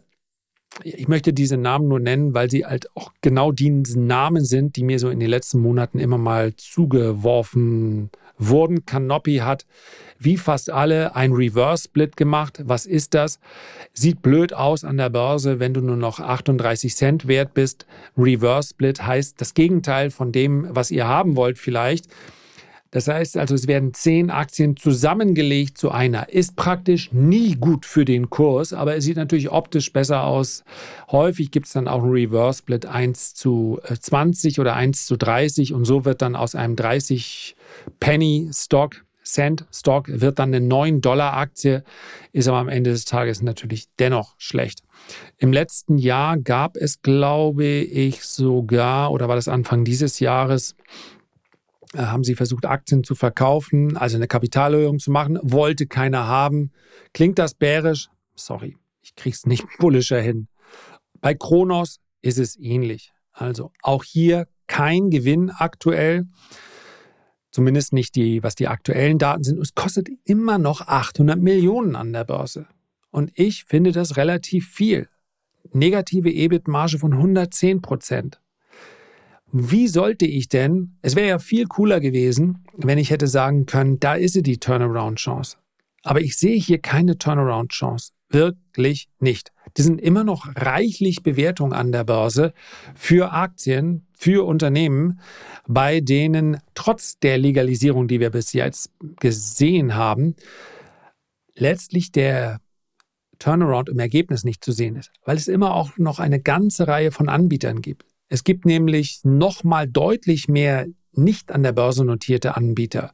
ich 0.83 1.07
möchte 1.07 1.33
diese 1.33 1.57
Namen 1.57 1.89
nur 1.89 1.99
nennen, 1.99 2.33
weil 2.33 2.49
sie 2.49 2.65
halt 2.65 2.87
auch 2.95 3.11
genau 3.21 3.51
die 3.51 3.69
Namen 3.69 4.45
sind, 4.45 4.77
die 4.77 4.83
mir 4.83 4.97
so 4.97 5.09
in 5.09 5.19
den 5.19 5.29
letzten 5.29 5.59
Monaten 5.59 5.99
immer 5.99 6.17
mal 6.17 6.55
zugeworfen 6.55 8.09
wurden. 8.41 8.85
Canopy 8.85 9.37
hat 9.37 9.65
wie 10.19 10.37
fast 10.37 10.69
alle 10.69 11.15
ein 11.15 11.31
Reverse 11.31 11.85
Split 11.85 12.15
gemacht. 12.15 12.61
Was 12.63 12.85
ist 12.85 13.13
das? 13.13 13.39
Sieht 13.93 14.21
blöd 14.21 14.53
aus 14.53 14.83
an 14.83 14.97
der 14.97 15.09
Börse, 15.09 15.59
wenn 15.59 15.73
du 15.73 15.81
nur 15.81 15.95
noch 15.95 16.19
38 16.19 16.95
Cent 16.95 17.27
wert 17.27 17.53
bist. 17.53 17.85
Reverse 18.17 18.69
Split 18.69 19.05
heißt 19.05 19.41
das 19.41 19.53
Gegenteil 19.53 20.11
von 20.11 20.31
dem, 20.31 20.67
was 20.69 20.91
ihr 20.91 21.07
haben 21.07 21.35
wollt 21.35 21.57
vielleicht. 21.57 22.07
Das 22.91 23.07
heißt 23.07 23.37
also, 23.37 23.55
es 23.55 23.67
werden 23.67 23.93
zehn 23.93 24.29
Aktien 24.29 24.75
zusammengelegt 24.75 25.77
zu 25.77 25.91
einer. 25.91 26.27
Ist 26.27 26.57
praktisch 26.57 27.11
nie 27.13 27.55
gut 27.55 27.85
für 27.85 28.03
den 28.03 28.29
Kurs, 28.29 28.73
aber 28.73 28.97
es 28.97 29.05
sieht 29.05 29.15
natürlich 29.15 29.49
optisch 29.49 29.93
besser 29.93 30.25
aus. 30.25 30.65
Häufig 31.09 31.51
gibt 31.51 31.67
es 31.67 31.73
dann 31.73 31.87
auch 31.87 32.03
einen 32.03 32.11
Reverse 32.11 32.59
Split 32.59 32.85
1 32.85 33.33
zu 33.33 33.79
20 33.97 34.59
oder 34.59 34.75
1 34.75 35.05
zu 35.05 35.15
30 35.15 35.73
und 35.73 35.85
so 35.85 36.03
wird 36.03 36.21
dann 36.21 36.35
aus 36.35 36.53
einem 36.53 36.75
30 36.75 37.55
Penny 37.99 38.49
Stock 38.53 39.03
Cent 39.23 39.65
Stock 39.71 40.07
wird 40.07 40.39
dann 40.39 40.53
eine 40.53 40.65
9-Dollar-Aktie, 40.65 41.83
ist 42.31 42.47
aber 42.47 42.57
am 42.57 42.69
Ende 42.69 42.89
des 42.89 43.05
Tages 43.05 43.41
natürlich 43.41 43.87
dennoch 43.99 44.35
schlecht. 44.37 44.83
Im 45.37 45.53
letzten 45.53 45.97
Jahr 45.97 46.37
gab 46.37 46.75
es, 46.75 47.01
glaube 47.01 47.65
ich, 47.65 48.23
sogar, 48.23 49.11
oder 49.11 49.27
war 49.27 49.35
das 49.35 49.47
Anfang 49.47 49.85
dieses 49.85 50.19
Jahres, 50.19 50.75
äh, 51.93 51.99
haben 51.99 52.23
sie 52.23 52.35
versucht, 52.35 52.65
Aktien 52.65 53.03
zu 53.03 53.15
verkaufen, 53.15 53.95
also 53.95 54.17
eine 54.17 54.27
Kapitalerhöhung 54.27 54.99
zu 54.99 55.11
machen, 55.11 55.39
wollte 55.41 55.87
keiner 55.87 56.27
haben. 56.27 56.71
Klingt 57.13 57.37
das 57.37 57.53
bärisch? 57.53 58.09
Sorry, 58.35 58.77
ich 59.01 59.15
krieg's 59.15 59.45
nicht 59.45 59.65
bullischer 59.79 60.19
hin. 60.19 60.47
Bei 61.19 61.35
Kronos 61.35 61.99
ist 62.21 62.39
es 62.39 62.57
ähnlich. 62.59 63.13
Also 63.33 63.71
auch 63.81 64.03
hier 64.03 64.47
kein 64.67 65.09
Gewinn 65.09 65.51
aktuell. 65.51 66.25
Zumindest 67.51 67.93
nicht 67.93 68.15
die, 68.15 68.43
was 68.43 68.55
die 68.55 68.67
aktuellen 68.67 69.17
Daten 69.17 69.43
sind. 69.43 69.59
Es 69.59 69.75
kostet 69.75 70.09
immer 70.23 70.57
noch 70.57 70.87
800 70.87 71.39
Millionen 71.39 71.95
an 71.95 72.13
der 72.13 72.23
Börse. 72.23 72.65
Und 73.11 73.31
ich 73.35 73.65
finde 73.65 73.91
das 73.91 74.17
relativ 74.17 74.69
viel. 74.69 75.09
Negative 75.73 76.31
EBIT-Marge 76.31 76.97
von 76.97 77.13
110 77.13 77.81
Prozent. 77.81 78.39
Wie 79.51 79.89
sollte 79.89 80.25
ich 80.25 80.47
denn, 80.47 80.97
es 81.01 81.17
wäre 81.17 81.27
ja 81.27 81.39
viel 81.39 81.65
cooler 81.65 81.99
gewesen, 81.99 82.63
wenn 82.77 82.97
ich 82.97 83.09
hätte 83.09 83.27
sagen 83.27 83.65
können, 83.65 83.99
da 83.99 84.15
ist 84.15 84.31
sie 84.31 84.43
die 84.43 84.59
Turnaround-Chance. 84.59 85.57
Aber 86.03 86.21
ich 86.21 86.37
sehe 86.37 86.57
hier 86.57 86.79
keine 86.79 87.17
Turnaround-Chance. 87.17 88.13
Wirklich 88.29 89.09
nicht. 89.19 89.51
Die 89.77 89.81
sind 89.81 90.01
immer 90.01 90.23
noch 90.23 90.47
reichlich 90.55 91.23
Bewertungen 91.23 91.73
an 91.73 91.91
der 91.91 92.03
Börse 92.03 92.53
für 92.95 93.31
Aktien, 93.31 94.05
für 94.13 94.45
Unternehmen, 94.45 95.19
bei 95.67 96.01
denen 96.01 96.57
trotz 96.75 97.19
der 97.19 97.37
Legalisierung, 97.37 98.07
die 98.07 98.19
wir 98.19 98.29
bis 98.29 98.53
jetzt 98.53 98.91
gesehen 99.19 99.95
haben, 99.95 100.35
letztlich 101.55 102.11
der 102.11 102.59
Turnaround 103.39 103.89
im 103.89 103.99
Ergebnis 103.99 104.43
nicht 104.43 104.63
zu 104.63 104.71
sehen 104.71 104.95
ist, 104.95 105.11
weil 105.25 105.37
es 105.37 105.47
immer 105.47 105.73
auch 105.73 105.97
noch 105.97 106.19
eine 106.19 106.39
ganze 106.39 106.87
Reihe 106.87 107.11
von 107.11 107.27
Anbietern 107.27 107.81
gibt. 107.81 108.05
Es 108.29 108.43
gibt 108.43 108.65
nämlich 108.65 109.21
noch 109.23 109.63
mal 109.63 109.87
deutlich 109.87 110.47
mehr 110.47 110.87
nicht 111.13 111.51
an 111.51 111.63
der 111.63 111.73
Börse 111.73 112.05
notierte 112.05 112.55
Anbieter 112.55 113.13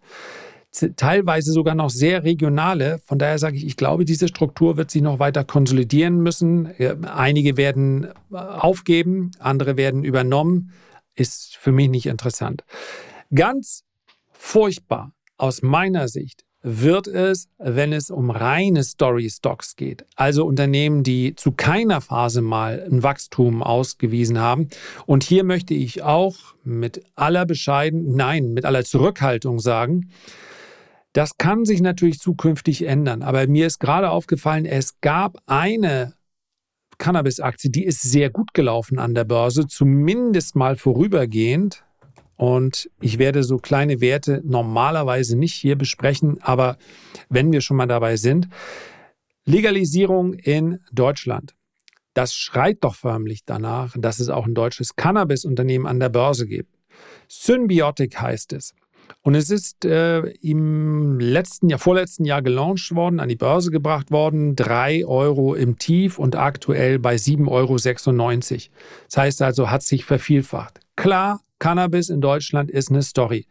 teilweise 0.72 1.52
sogar 1.52 1.76
noch 1.76 1.90
sehr 1.90 2.24
regionale. 2.24 3.00
Von 3.06 3.20
daher 3.20 3.40
sage 3.40 3.58
ich, 3.58 3.66
ich 3.66 3.78
glaube, 3.78 4.06
diese 4.06 4.28
Struktur 4.28 4.78
wird 4.78 4.92
sich 4.92 5.02
noch 5.02 5.20
weiter 5.20 5.44
konsolidieren 5.44 6.22
müssen. 6.22 6.68
Einige 7.06 7.58
werden 7.58 8.08
äh, 8.32 8.36
aufgeben, 8.38 9.32
andere 9.40 9.78
werden 9.78 10.04
übernommen. 10.04 10.72
Ist 11.16 11.58
für 11.58 11.72
mich 11.72 11.90
nicht 11.90 12.06
interessant. 12.06 12.64
Ganz 13.34 13.84
furchtbar 14.32 15.14
aus 15.38 15.62
meiner 15.62 16.08
Sicht 16.08 16.44
wird 16.62 17.08
es, 17.08 17.48
wenn 17.58 17.94
es 17.94 18.10
um 18.10 18.30
reine 18.30 18.84
Story-Stocks 18.84 19.76
geht. 19.76 20.06
Also 20.16 20.46
Unternehmen, 20.46 21.04
die 21.04 21.34
zu 21.36 21.52
keiner 21.52 22.02
Phase 22.02 22.42
mal 22.42 22.86
ein 22.92 23.04
Wachstum 23.04 23.64
ausgewiesen 23.64 24.40
haben. 24.40 24.68
Und 25.06 25.24
hier 25.24 25.44
möchte 25.44 25.74
ich 25.74 26.04
auch 26.04 26.36
mit 26.64 27.04
aller 27.16 27.46
Bescheiden, 27.46 28.16
nein, 28.16 28.54
mit 28.54 28.66
aller 28.66 28.84
Zurückhaltung 28.84 29.60
sagen, 29.60 30.10
das 31.18 31.36
kann 31.40 31.66
sich 31.66 31.82
natürlich 31.82 32.20
zukünftig 32.20 32.86
ändern. 32.86 33.24
Aber 33.24 33.48
mir 33.48 33.66
ist 33.66 33.80
gerade 33.80 34.12
aufgefallen, 34.12 34.66
es 34.66 35.02
gab 35.02 35.38
eine 35.48 36.14
Cannabis-Aktie, 37.00 37.72
die 37.72 37.86
ist 37.86 38.04
sehr 38.04 38.30
gut 38.30 38.54
gelaufen 38.54 39.00
an 39.00 39.16
der 39.16 39.24
Börse, 39.24 39.66
zumindest 39.66 40.56
mal 40.56 40.76
vorübergehend. 40.76 41.84
Und 42.36 42.92
ich 43.02 43.18
werde 43.18 43.42
so 43.42 43.58
kleine 43.58 44.00
Werte 44.00 44.44
normalerweise 44.46 45.36
nicht 45.36 45.56
hier 45.56 45.76
besprechen, 45.76 46.38
aber 46.44 46.78
wenn 47.30 47.52
wir 47.52 47.62
schon 47.62 47.78
mal 47.78 47.88
dabei 47.88 48.16
sind, 48.16 48.48
Legalisierung 49.44 50.34
in 50.34 50.82
Deutschland. 50.92 51.56
Das 52.14 52.36
schreit 52.36 52.84
doch 52.84 52.94
förmlich 52.94 53.44
danach, 53.44 53.96
dass 53.98 54.20
es 54.20 54.30
auch 54.30 54.46
ein 54.46 54.54
deutsches 54.54 54.96
Cannabis-Unternehmen 54.96 55.88
an 55.88 56.00
der 56.00 56.10
Börse 56.10 56.46
gibt. 56.46 56.78
Symbiotic 57.28 58.22
heißt 58.22 58.54
es. 58.54 58.76
Und 59.28 59.36
es 59.36 59.50
ist 59.50 59.84
äh, 59.84 60.20
im 60.42 61.20
letzten 61.20 61.68
Jahr, 61.68 61.80
vorletzten 61.80 62.24
Jahr 62.24 62.42
gelauncht 62.42 62.96
worden, 62.96 63.20
an 63.20 63.28
die 63.28 63.36
Börse 63.36 63.72
gebracht 63.72 64.10
worden, 64.10 64.56
3 64.56 65.06
Euro 65.06 65.54
im 65.54 65.78
Tief 65.78 66.18
und 66.18 66.38
aktuell 66.38 66.98
bei 66.98 67.16
7,96 67.16 67.50
Euro. 67.50 67.76
Das 67.76 69.18
heißt 69.18 69.42
also, 69.42 69.70
hat 69.70 69.84
sich 69.84 70.06
vervielfacht. 70.06 70.80
Klar, 70.96 71.42
Cannabis 71.60 72.08
in 72.08 72.22
Deutschland 72.22 72.72
ist 72.72 72.90
eine 72.90 73.02
Story. 73.02 73.48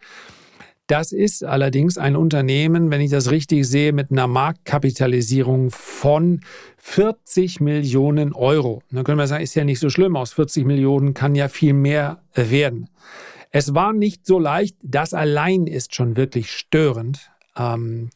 Das 0.87 1.13
ist 1.13 1.45
allerdings 1.45 1.99
ein 1.99 2.17
Unternehmen, 2.17 2.91
wenn 2.91 3.03
ich 3.03 3.11
das 3.11 3.31
richtig 3.31 3.67
sehe, 3.67 3.93
mit 3.93 4.11
einer 4.11 4.29
Marktkapitalisierung 4.29 5.71
von 5.71 6.41
40 6.79 7.61
Millionen 7.61 8.33
Euro. 8.33 8.81
Dann 8.91 9.05
können 9.05 9.19
wir 9.19 9.27
sagen, 9.27 9.45
ist 9.45 9.55
ja 9.55 9.65
nicht 9.65 9.81
so 9.81 9.91
schlimm. 9.91 10.17
Aus 10.17 10.33
40 10.33 10.65
Millionen 10.65 11.13
kann 11.13 11.35
ja 11.35 11.49
viel 11.51 11.75
mehr 11.75 12.23
werden. 12.33 12.89
Es 13.51 13.75
war 13.75 13.93
nicht 13.93 14.27
so 14.27 14.39
leicht. 14.39 14.77
Das 14.83 15.15
allein 15.15 15.67
ist 15.67 15.95
schon 15.95 16.17
wirklich 16.17 16.51
störend. 16.51 17.31
Ähm, 17.57 18.11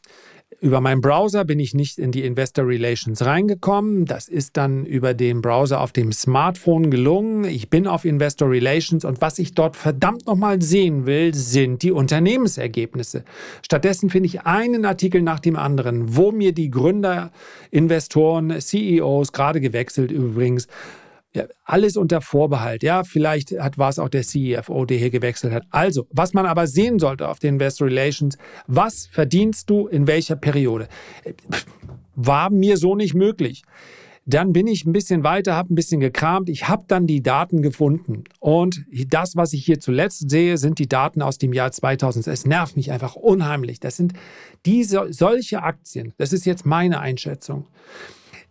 über 0.61 0.79
meinen 0.79 1.01
Browser 1.01 1.43
bin 1.43 1.59
ich 1.59 1.73
nicht 1.73 1.97
in 1.97 2.11
die 2.11 2.23
Investor 2.23 2.67
Relations 2.67 3.25
reingekommen. 3.25 4.05
Das 4.05 4.27
ist 4.27 4.57
dann 4.57 4.85
über 4.85 5.15
den 5.15 5.41
Browser 5.41 5.81
auf 5.81 5.91
dem 5.91 6.11
Smartphone 6.11 6.91
gelungen. 6.91 7.45
Ich 7.45 7.71
bin 7.71 7.87
auf 7.87 8.05
Investor 8.05 8.47
Relations 8.47 9.03
und 9.03 9.21
was 9.21 9.39
ich 9.39 9.55
dort 9.55 9.75
verdammt 9.75 10.27
nochmal 10.27 10.61
sehen 10.61 11.07
will, 11.07 11.33
sind 11.33 11.81
die 11.81 11.91
Unternehmensergebnisse. 11.91 13.23
Stattdessen 13.63 14.11
finde 14.11 14.27
ich 14.27 14.41
einen 14.41 14.85
Artikel 14.85 15.23
nach 15.23 15.39
dem 15.39 15.55
anderen, 15.55 16.15
wo 16.15 16.31
mir 16.31 16.53
die 16.53 16.69
Gründer, 16.69 17.31
Investoren, 17.71 18.53
CEOs, 18.61 19.31
gerade 19.31 19.61
gewechselt 19.61 20.11
übrigens, 20.11 20.67
ja, 21.33 21.45
alles 21.63 21.95
unter 21.95 22.19
Vorbehalt. 22.19 22.83
Ja, 22.83 23.03
vielleicht 23.03 23.51
hat, 23.51 23.77
war 23.77 23.89
es 23.89 23.99
auch 23.99 24.09
der 24.09 24.23
CFO, 24.23 24.85
der 24.85 24.97
hier 24.97 25.09
gewechselt 25.09 25.53
hat. 25.53 25.63
Also, 25.69 26.07
was 26.11 26.33
man 26.33 26.45
aber 26.45 26.67
sehen 26.67 26.99
sollte 26.99 27.27
auf 27.27 27.39
den 27.39 27.55
Investor 27.55 27.87
Relations, 27.87 28.37
was 28.67 29.07
verdienst 29.07 29.69
du 29.69 29.87
in 29.87 30.07
welcher 30.07 30.35
Periode? 30.35 30.89
War 32.15 32.49
mir 32.49 32.75
so 32.75 32.95
nicht 32.95 33.13
möglich. 33.13 33.63
Dann 34.25 34.53
bin 34.53 34.67
ich 34.67 34.85
ein 34.85 34.93
bisschen 34.93 35.23
weiter, 35.23 35.55
habe 35.55 35.73
ein 35.73 35.75
bisschen 35.75 35.99
gekramt. 35.99 36.47
Ich 36.49 36.67
habe 36.67 36.83
dann 36.87 37.07
die 37.07 37.23
Daten 37.23 37.61
gefunden. 37.61 38.25
Und 38.39 38.85
das, 39.07 39.35
was 39.35 39.53
ich 39.53 39.65
hier 39.65 39.79
zuletzt 39.79 40.29
sehe, 40.29 40.57
sind 40.57 40.79
die 40.79 40.87
Daten 40.87 41.21
aus 41.21 41.37
dem 41.37 41.53
Jahr 41.53 41.71
2000. 41.71 42.27
Es 42.27 42.45
nervt 42.45 42.75
mich 42.75 42.91
einfach 42.91 43.15
unheimlich. 43.15 43.79
Das 43.79 43.97
sind 43.97 44.13
diese, 44.65 45.07
solche 45.11 45.63
Aktien. 45.63 46.13
Das 46.17 46.33
ist 46.33 46.45
jetzt 46.45 46.65
meine 46.65 46.99
Einschätzung 46.99 47.65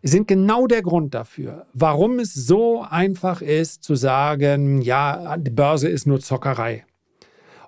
sind 0.02 0.28
genau 0.28 0.66
der 0.66 0.82
Grund 0.82 1.14
dafür, 1.14 1.66
warum 1.72 2.18
es 2.18 2.34
so 2.34 2.82
einfach 2.82 3.42
ist 3.42 3.84
zu 3.84 3.94
sagen, 3.94 4.80
ja, 4.80 5.36
die 5.36 5.50
Börse 5.50 5.88
ist 5.88 6.06
nur 6.06 6.20
Zockerei. 6.20 6.84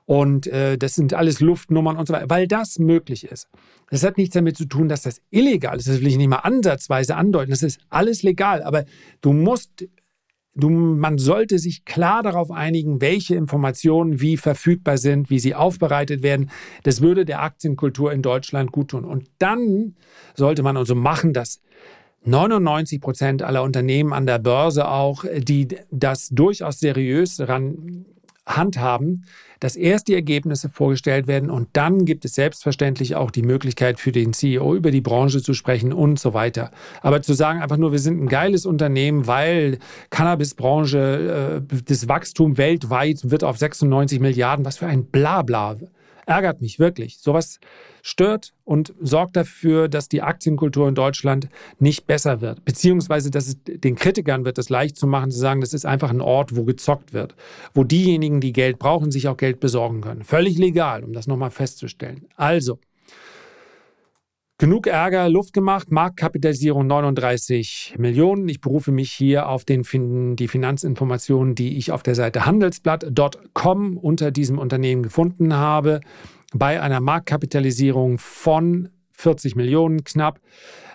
Und 0.05 0.47
äh, 0.49 0.77
das 0.77 0.95
sind 0.95 1.15
alles 1.15 1.41
Luftnummern 1.41 1.97
und 1.97 2.07
so 2.07 2.15
weiter, 2.15 2.29
weil 2.29 2.49
das 2.49 2.79
möglich 2.79 3.25
ist. 3.25 3.49
Das 3.91 4.03
hat 4.03 4.17
nichts 4.17 4.35
damit 4.35 4.57
zu 4.57 4.65
tun, 4.65 4.89
dass 4.89 5.03
das 5.03 5.21
illegal 5.31 5.79
ist. 5.79 5.89
Das 5.89 6.01
will 6.01 6.09
ich 6.09 6.17
nicht 6.17 6.29
mal 6.29 6.37
ansatzweise 6.37 7.15
andeuten. 7.15 7.51
Das 7.51 7.63
ist 7.63 7.81
alles 7.89 8.23
legal. 8.23 8.63
Aber 8.63 8.85
du 9.21 9.33
musst, 9.33 9.87
du, 10.55 10.71
man 10.71 11.19
sollte 11.19 11.59
sich 11.59 11.85
klar 11.85 12.23
darauf 12.23 12.51
einigen, 12.51 13.01
welche 13.01 13.37
Informationen 13.37 14.21
wie 14.21 14.37
verfügbar 14.37 14.99
sind, 14.99 15.31
wie 15.31 15.39
sie 15.39 15.55
aufbereitet 15.55 16.23
werden. 16.23 16.51
Das 16.83 17.01
würde 17.01 17.25
der 17.25 17.43
Aktienkultur 17.43 18.13
in 18.13 18.23
Deutschland 18.23 18.73
gut 18.73 18.89
tun. 18.89 19.05
Und 19.05 19.31
dann 19.39 19.95
sollte 20.35 20.63
man 20.63 20.77
also 20.77 20.95
machen, 20.95 21.33
dass 21.33 21.61
99 22.25 23.01
Prozent 23.01 23.43
aller 23.43 23.63
Unternehmen 23.63 24.13
an 24.13 24.27
der 24.27 24.39
Börse 24.39 24.89
auch, 24.89 25.25
die 25.37 25.69
das 25.91 26.29
durchaus 26.29 26.81
seriös 26.81 27.41
ran 27.41 28.07
handhaben, 28.47 29.25
dass 29.61 29.77
erst 29.77 30.09
die 30.09 30.15
Ergebnisse 30.15 30.69
vorgestellt 30.69 31.29
werden 31.29 31.51
und 31.51 31.69
dann 31.75 32.05
gibt 32.05 32.25
es 32.25 32.35
selbstverständlich 32.35 33.15
auch 33.15 33.31
die 33.31 33.43
Möglichkeit 33.43 34.01
für 34.01 34.11
den 34.11 34.33
CEO 34.33 34.75
über 34.75 34.91
die 34.91 35.01
Branche 35.01 35.41
zu 35.41 35.55
sprechen 35.55 35.93
und 35.93 36.19
so 36.19 36.35
weiter. 36.35 36.73
Aber 37.03 37.23
zu 37.23 37.35
sagen 37.35 37.63
einfach 37.63 37.77
nur, 37.77 37.93
wir 37.93 38.01
sind 38.01 38.21
ein 38.21 38.29
geiles 38.29 38.67
Unternehmen, 38.67 39.29
weil 39.29 39.79
Cannabisbranche, 40.11 41.63
äh, 41.71 41.77
das 41.85 42.09
Wachstum 42.09 42.59
weltweit 42.59 43.31
wird 43.31 43.45
auf 43.45 43.59
96 43.59 44.19
Milliarden, 44.19 44.65
was 44.65 44.79
für 44.79 44.87
ein 44.87 45.05
Blabla. 45.05 45.77
Ärgert 46.27 46.61
mich 46.61 46.79
wirklich. 46.79 47.19
Sowas 47.19 47.59
stört 48.03 48.53
und 48.65 48.95
sorgt 49.01 49.37
dafür, 49.37 49.89
dass 49.89 50.09
die 50.09 50.23
Aktienkultur 50.23 50.89
in 50.89 50.95
Deutschland 50.95 51.49
nicht 51.79 52.07
besser 52.07 52.41
wird. 52.41 52.65
Beziehungsweise, 52.65 53.31
dass 53.31 53.49
es 53.49 53.57
den 53.65 53.97
Kritikern 53.97 54.45
wird 54.45 54.59
es 54.59 54.69
leicht 54.69 54.97
zu 54.97 55.07
machen, 55.07 55.31
zu 55.31 55.39
sagen, 55.39 55.61
das 55.61 55.75
ist 55.75 55.85
einfach 55.85 56.11
ein 56.11 56.21
Ort, 56.21 56.55
wo 56.57 56.65
gezockt 56.65 57.13
wird. 57.13 57.35
Wo 57.75 57.85
diejenigen, 57.85 58.41
die 58.41 58.53
Geld 58.53 58.79
brauchen, 58.79 59.11
sich 59.11 59.29
auch 59.29 59.37
Geld 59.37 59.61
besorgen 59.61 60.01
können. 60.01 60.23
Völlig 60.23 60.59
legal, 60.59 61.05
um 61.05 61.13
das 61.13 61.27
nochmal 61.27 61.51
festzustellen. 61.51 62.27
Also, 62.37 62.79
Genug 64.63 64.87
Ärger, 64.87 65.29
Luft 65.29 65.55
gemacht, 65.55 65.91
Marktkapitalisierung 65.91 66.87
39 66.87 67.97
Millionen. 67.99 68.49
Ich 68.49 68.61
berufe 68.61 68.93
mich 68.93 69.11
hier 69.11 69.49
auf 69.49 69.65
den, 69.65 70.37
die 70.37 70.47
Finanzinformationen, 70.47 71.57
die 71.57 71.79
ich 71.79 71.91
auf 71.91 72.05
der 72.05 72.15
Seite 72.15 72.47
handelsblatt.com 72.47 73.97
unter 73.97 74.31
diesem 74.31 74.61
Unternehmen 74.61 75.03
gefunden 75.03 75.53
habe. 75.53 75.99
Bei 76.55 76.81
einer 76.81 77.01
Marktkapitalisierung 77.01 78.19
von 78.19 78.91
40 79.11 79.57
Millionen 79.57 80.05
knapp 80.05 80.39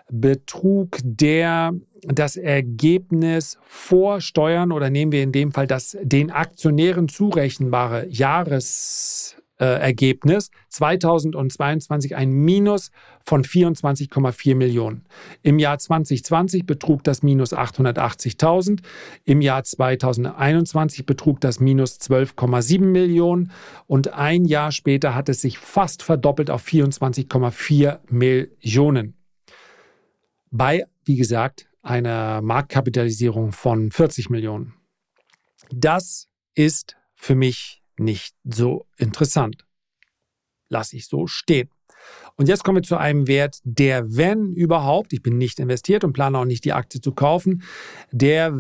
betrug 0.10 1.00
der 1.04 1.74
das 2.04 2.38
Ergebnis 2.38 3.58
vor 3.64 4.22
Steuern 4.22 4.72
oder 4.72 4.90
nehmen 4.90 5.12
wir 5.12 5.24
in 5.24 5.34
dem 5.34 5.52
Fall 5.52 5.68
das 5.68 5.98
den 6.02 6.32
Aktionären 6.32 7.10
zurechenbare 7.10 8.08
Jahres 8.08 9.36
äh, 9.60 9.66
Ergebnis 9.66 10.52
2022 10.70 12.16
ein 12.16 12.32
Minus 12.32 12.92
von 13.24 13.44
24,4 13.44 14.56
Millionen. 14.56 15.06
Im 15.42 15.60
Jahr 15.60 15.80
2020 15.80 16.66
betrug 16.66 17.04
das 17.04 17.24
Minus 17.24 17.54
880.000. 17.54 18.82
Im 19.26 19.42
Jahr 19.42 19.64
2021 19.64 21.06
betrug 21.06 21.42
das 21.42 21.60
Minus 21.60 22.00
12,7 22.00 22.82
Millionen. 22.82 23.52
Und 23.88 24.14
ein 24.14 24.46
Jahr 24.46 24.72
später 24.72 25.16
hat 25.16 25.30
es 25.30 25.42
sich 25.42 25.58
fast 25.58 26.04
verdoppelt 26.04 26.50
auf 26.50 26.66
24,4 26.66 28.00
Millionen. 28.10 29.16
Bei, 30.52 30.86
wie 31.06 31.18
gesagt, 31.18 31.68
einer 31.82 32.42
Marktkapitalisierung 32.42 33.52
von 33.52 33.92
40 33.92 34.30
Millionen. 34.30 34.74
Das 35.72 36.28
ist 36.54 36.96
für 37.16 37.36
mich 37.36 37.82
nicht 38.00 38.36
so 38.44 38.86
interessant. 38.98 39.66
Lass 40.70 40.94
ich 40.94 41.08
so 41.08 41.28
stehen. 41.28 41.70
Und 42.36 42.48
jetzt 42.48 42.64
kommen 42.64 42.78
wir 42.78 42.84
zu 42.84 42.98
einem 42.98 43.28
Wert, 43.28 43.60
der, 43.64 44.16
wenn 44.16 44.54
überhaupt, 44.54 45.14
ich 45.14 45.24
bin 45.24 45.38
nicht 45.38 45.60
investiert 45.60 46.04
und 46.04 46.14
plane 46.14 46.38
auch 46.38 46.46
nicht 46.46 46.66
die 46.66 46.74
Aktie 46.74 47.02
zu 47.02 47.12
kaufen, 47.12 47.64
der 48.12 48.54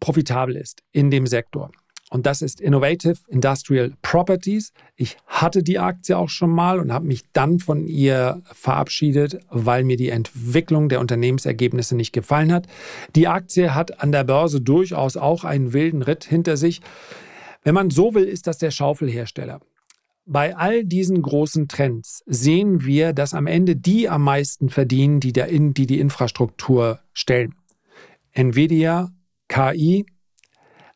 profitabel 0.00 0.56
ist 0.56 0.82
in 0.92 1.10
dem 1.10 1.26
Sektor. 1.26 1.70
Und 2.10 2.24
das 2.24 2.40
ist 2.40 2.60
Innovative 2.60 3.16
Industrial 3.28 3.92
Properties. 4.00 4.72
Ich 4.96 5.18
hatte 5.26 5.62
die 5.62 5.78
Aktie 5.78 6.16
auch 6.16 6.30
schon 6.30 6.50
mal 6.50 6.80
und 6.80 6.90
habe 6.90 7.06
mich 7.06 7.24
dann 7.34 7.58
von 7.58 7.86
ihr 7.86 8.40
verabschiedet, 8.44 9.40
weil 9.50 9.84
mir 9.84 9.98
die 9.98 10.08
Entwicklung 10.08 10.88
der 10.88 11.00
Unternehmensergebnisse 11.00 11.96
nicht 11.96 12.12
gefallen 12.12 12.52
hat. 12.52 12.66
Die 13.14 13.28
Aktie 13.28 13.74
hat 13.74 14.02
an 14.02 14.12
der 14.12 14.24
Börse 14.24 14.62
durchaus 14.62 15.18
auch 15.18 15.44
einen 15.44 15.74
wilden 15.74 16.00
Ritt 16.00 16.24
hinter 16.24 16.56
sich. 16.56 16.80
Wenn 17.62 17.74
man 17.74 17.90
so 17.90 18.14
will, 18.14 18.24
ist 18.24 18.46
das 18.46 18.58
der 18.58 18.70
Schaufelhersteller. 18.70 19.60
Bei 20.24 20.56
all 20.56 20.84
diesen 20.84 21.22
großen 21.22 21.68
Trends 21.68 22.22
sehen 22.26 22.84
wir, 22.84 23.12
dass 23.14 23.32
am 23.32 23.46
Ende 23.46 23.76
die 23.76 24.08
am 24.08 24.22
meisten 24.24 24.68
verdienen, 24.68 25.20
die, 25.20 25.32
der 25.32 25.48
in, 25.48 25.72
die 25.72 25.86
die 25.86 26.00
Infrastruktur 26.00 27.00
stellen. 27.14 27.54
Nvidia, 28.32 29.10
KI, 29.48 30.04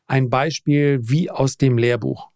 ein 0.07 0.29
Beispiel 0.29 1.01
wie 1.03 1.31
aus 1.31 1.57
dem 1.57 1.79
Lehrbuch. 1.79 2.32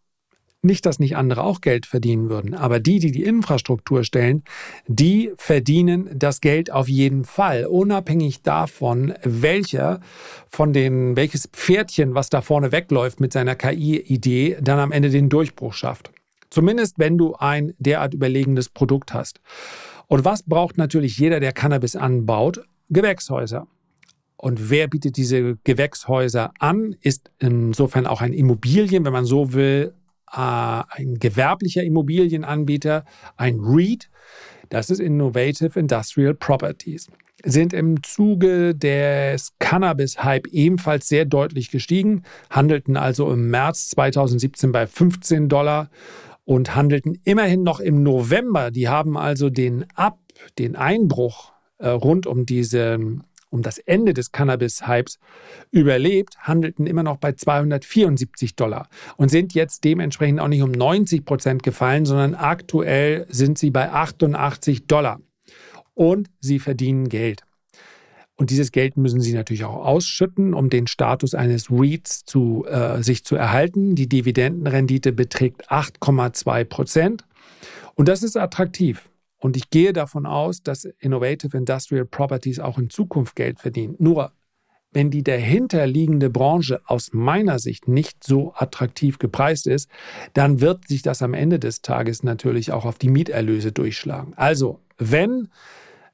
Nicht, 0.67 0.85
dass 0.85 0.99
nicht 0.99 1.17
andere 1.17 1.45
auch 1.45 1.61
Geld 1.61 1.87
verdienen 1.87 2.29
würden, 2.29 2.53
aber 2.53 2.81
die, 2.81 2.99
die 2.99 3.13
die 3.13 3.23
Infrastruktur 3.23 4.03
stellen, 4.03 4.43
die 4.89 5.31
verdienen 5.37 6.11
das 6.13 6.41
Geld 6.41 6.73
auf 6.73 6.89
jeden 6.89 7.25
Fall, 7.25 7.67
unabhängig 7.67 8.43
davon, 8.43 9.15
welcher 9.23 10.01
von 10.49 10.73
den, 10.73 11.15
welches 11.17 11.47
Pferdchen, 11.53 12.17
was 12.17 12.31
da 12.31 12.41
vorne 12.41 12.73
wegläuft 12.73 13.21
mit 13.21 13.33
seiner 13.33 13.55
KI-Idee, 13.55 14.59
dann 14.61 14.81
am 14.81 14.91
Ende 14.91 15.11
den 15.11 15.29
Durchbruch 15.29 15.73
schafft. 15.73 16.11
Zumindest, 16.51 16.99
wenn 16.99 17.17
du 17.17 17.37
ein 17.37 17.75
derart 17.79 18.15
überlegenes 18.15 18.69
Produkt 18.69 19.15
hast. 19.15 19.41
Und 20.09 20.25
was 20.25 20.43
braucht 20.43 20.79
natürlich 20.79 21.17
jeder, 21.17 21.39
der 21.39 21.53
Cannabis 21.53 21.95
anbaut? 21.95 22.65
Gewächshäuser. 22.91 23.69
Und 24.37 24.69
wer 24.69 24.89
bietet 24.89 25.17
diese 25.17 25.59
Gewächshäuser 25.63 26.53
an, 26.59 26.97
ist 27.01 27.31
insofern 27.39 28.07
auch 28.07 28.21
ein 28.21 28.33
Immobilien, 28.33 29.05
wenn 29.05 29.13
man 29.13 29.25
so 29.25 29.53
will, 29.53 29.95
ein 30.37 31.19
gewerblicher 31.19 31.83
Immobilienanbieter, 31.83 33.05
ein 33.37 33.59
REIT. 33.61 34.11
Das 34.69 34.91
ist 34.91 35.01
Innovative 35.01 35.79
Industrial 35.79 36.35
Properties. 36.35 37.09
sind 37.45 37.73
im 37.73 38.03
Zuge 38.03 38.75
des 38.75 39.53
Cannabis-Hype 39.59 40.49
ebenfalls 40.49 41.09
sehr 41.09 41.25
deutlich 41.25 41.71
gestiegen, 41.71 42.23
handelten 42.51 42.97
also 42.97 43.31
im 43.33 43.51
März 43.51 43.91
2017 43.91 44.73
bei 44.73 44.87
15 44.87 45.49
Dollar 45.49 45.91
und 46.45 46.75
handelten 46.75 47.21
immerhin 47.25 47.63
noch 47.63 47.81
im 47.81 48.03
November. 48.03 48.71
Die 48.71 48.89
haben 48.89 49.17
also 49.17 49.51
den 49.51 49.85
Ab, 49.95 50.19
den 50.59 50.77
Einbruch 50.77 51.53
äh, 51.79 51.89
rund 51.89 52.27
um 52.27 52.47
diese 52.47 52.99
um 53.57 53.63
das 53.63 53.79
Ende 53.79 54.13
des 54.13 54.33
Cannabis-Hypes 54.33 55.19
überlebt, 55.71 56.37
handelten 56.41 56.87
immer 56.87 57.03
noch 57.03 57.17
bei 57.17 57.33
274 57.33 58.55
Dollar 58.55 58.89
und 59.17 59.31
sind 59.31 59.55
jetzt 59.55 59.83
dementsprechend 59.85 60.41
auch 60.41 60.49
nicht 60.49 60.63
um 60.63 60.71
90 60.71 61.25
Prozent 61.25 61.63
gefallen, 61.63 62.05
sondern 62.05 62.35
aktuell 62.35 63.27
sind 63.31 63.57
sie 63.57 63.71
bei 63.71 63.91
88 63.91 64.87
Dollar 64.87 65.21
und 65.95 66.29
sie 66.41 66.59
verdienen 66.59 67.09
Geld. 67.09 67.45
Und 68.35 68.51
dieses 68.51 68.73
Geld 68.73 68.99
müssen 68.99 69.23
sie 69.23 69.33
natürlich 69.33 69.65
auch 69.65 69.87
ausschütten, 69.87 70.53
um 70.53 70.69
den 70.69 70.87
Status 70.87 71.35
eines 71.35 71.71
REITs 71.71 72.27
zu, 72.27 72.67
äh, 72.69 73.03
sich 73.03 73.25
zu 73.25 73.37
erhalten. 73.37 73.95
Die 73.95 74.07
Dividendenrendite 74.07 75.13
beträgt 75.13 75.71
8,2 75.71 76.65
Prozent. 76.65 77.25
Und 77.95 78.09
das 78.09 78.23
ist 78.23 78.37
attraktiv. 78.37 79.09
Und 79.39 79.57
ich 79.57 79.71
gehe 79.71 79.93
davon 79.93 80.27
aus, 80.27 80.63
dass 80.63 80.85
Innovative 80.85 81.57
Industrial 81.57 82.05
Properties 82.05 82.59
auch 82.59 82.79
in 82.79 82.91
Zukunft 82.91 83.37
Geld 83.37 83.61
verdienen. 83.61 83.97
Nur, 83.99 84.33
wenn 84.93 85.11
die 85.11 85.23
dahinterliegende 85.23 86.31
Branche 86.31 86.81
aus 86.87 87.13
meiner 87.13 87.59
Sicht 87.59 87.87
nicht 87.87 88.25
so 88.25 88.55
attraktiv 88.55 89.19
gepreist 89.19 89.67
ist, 89.67 89.91
dann 90.33 90.61
wird 90.61 90.89
sich 90.89 91.03
das 91.03 91.21
am 91.21 91.35
Ende 91.35 91.59
des 91.59 91.83
Tages 91.83 92.23
natürlich 92.23 92.73
auch 92.73 92.87
auf 92.87 92.97
die 92.97 93.11
Mieterlöse 93.11 93.73
durchschlagen. 93.73 94.33
Also, 94.37 94.81
wenn 94.97 95.49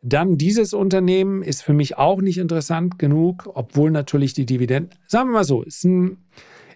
dann 0.03 0.37
dieses 0.37 0.75
Unternehmen 0.75 1.43
ist 1.43 1.63
für 1.63 1.75
mich 1.75 1.97
auch 1.97 2.21
nicht 2.21 2.39
interessant 2.39 2.99
genug, 2.99 3.49
obwohl 3.55 3.93
natürlich 3.93 4.35
die 4.35 4.47
Dividenden, 4.47 4.99
sagen 5.07 5.29
wir 5.29 5.35
mal 5.35 5.45
so, 5.45 5.63
ist, 5.63 5.85
ein, 5.85 6.19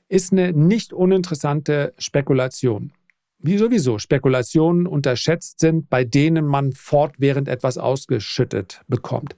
ist 0.09 0.33
eine 0.33 0.53
nicht 0.53 0.93
uninteressante 0.93 1.93
Spekulation. 1.99 2.93
Wie 3.47 3.59
sowieso 3.59 4.01
Spekulationen 4.01 4.89
unterschätzt 4.89 5.61
sind, 5.61 5.89
bei 5.89 6.03
denen 6.03 6.47
man 6.47 6.73
fortwährend 6.73 7.47
etwas 7.47 7.79
ausgeschüttet 7.79 8.81
bekommt. 8.89 9.37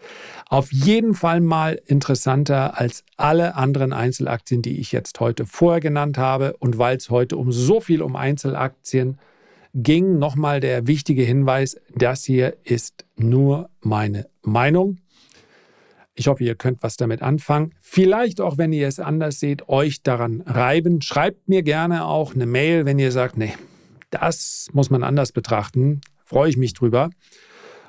Auf 0.48 0.72
jeden 0.72 1.14
Fall 1.14 1.42
mal 1.42 1.78
interessanter 1.84 2.80
als 2.80 3.04
alle 3.18 3.54
anderen 3.54 3.92
Einzelaktien, 3.92 4.62
die 4.62 4.80
ich 4.80 4.92
jetzt 4.92 5.20
heute 5.20 5.44
vorher 5.44 5.80
genannt 5.80 6.16
habe. 6.16 6.56
Und 6.58 6.78
weil 6.78 6.96
es 6.96 7.10
heute 7.10 7.36
um 7.36 7.52
so 7.52 7.82
viel 7.82 8.00
um 8.00 8.16
Einzelaktien 8.16 9.18
ging 9.74 10.18
nochmal 10.18 10.60
der 10.60 10.86
wichtige 10.86 11.22
Hinweis, 11.22 11.78
das 11.94 12.24
hier 12.24 12.56
ist 12.64 13.04
nur 13.16 13.68
meine 13.82 14.26
Meinung. 14.40 14.96
Ich 16.14 16.28
hoffe, 16.28 16.44
ihr 16.44 16.54
könnt 16.54 16.82
was 16.82 16.96
damit 16.96 17.20
anfangen. 17.20 17.74
Vielleicht 17.82 18.40
auch, 18.40 18.56
wenn 18.56 18.72
ihr 18.72 18.88
es 18.88 19.00
anders 19.00 19.38
seht, 19.38 19.68
euch 19.68 20.02
daran 20.02 20.40
reiben. 20.46 21.02
Schreibt 21.02 21.46
mir 21.46 21.62
gerne 21.62 22.06
auch 22.06 22.34
eine 22.34 22.46
Mail, 22.46 22.86
wenn 22.86 22.98
ihr 22.98 23.12
sagt, 23.12 23.36
nee, 23.36 23.52
das 24.10 24.68
muss 24.72 24.90
man 24.90 25.02
anders 25.02 25.32
betrachten. 25.32 26.00
Freue 26.24 26.50
ich 26.50 26.56
mich 26.56 26.74
drüber. 26.74 27.10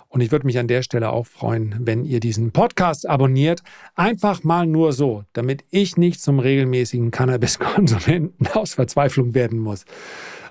Und 0.07 0.21
ich 0.21 0.31
würde 0.31 0.47
mich 0.47 0.57
an 0.57 0.67
der 0.67 0.81
Stelle 0.81 1.11
auch 1.11 1.27
freuen, 1.27 1.75
wenn 1.79 2.03
ihr 2.03 2.19
diesen 2.19 2.51
Podcast 2.51 3.07
abonniert. 3.07 3.61
Einfach 3.93 4.43
mal 4.43 4.65
nur 4.65 4.91
so, 4.91 5.23
damit 5.33 5.63
ich 5.69 5.97
nicht 5.97 6.19
zum 6.19 6.39
regelmäßigen 6.39 7.11
Cannabis-Konsumenten 7.11 8.47
aus 8.53 8.73
Verzweiflung 8.73 9.35
werden 9.35 9.59
muss. 9.59 9.85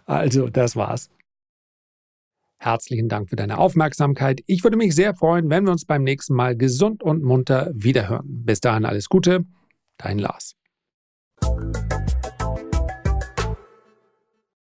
Also, 0.06 0.48
das 0.48 0.76
war's. 0.76 1.10
Herzlichen 2.60 3.08
Dank 3.08 3.30
für 3.30 3.36
deine 3.36 3.58
Aufmerksamkeit. 3.58 4.42
Ich 4.46 4.64
würde 4.64 4.76
mich 4.76 4.94
sehr 4.94 5.14
freuen, 5.14 5.50
wenn 5.50 5.64
wir 5.64 5.72
uns 5.72 5.84
beim 5.84 6.02
nächsten 6.02 6.34
Mal 6.34 6.56
gesund 6.56 7.02
und 7.02 7.22
munter 7.22 7.70
wiederhören. 7.72 8.44
Bis 8.44 8.60
dahin 8.60 8.84
alles 8.84 9.08
Gute, 9.08 9.44
dein 9.96 10.18
Lars. 10.18 10.54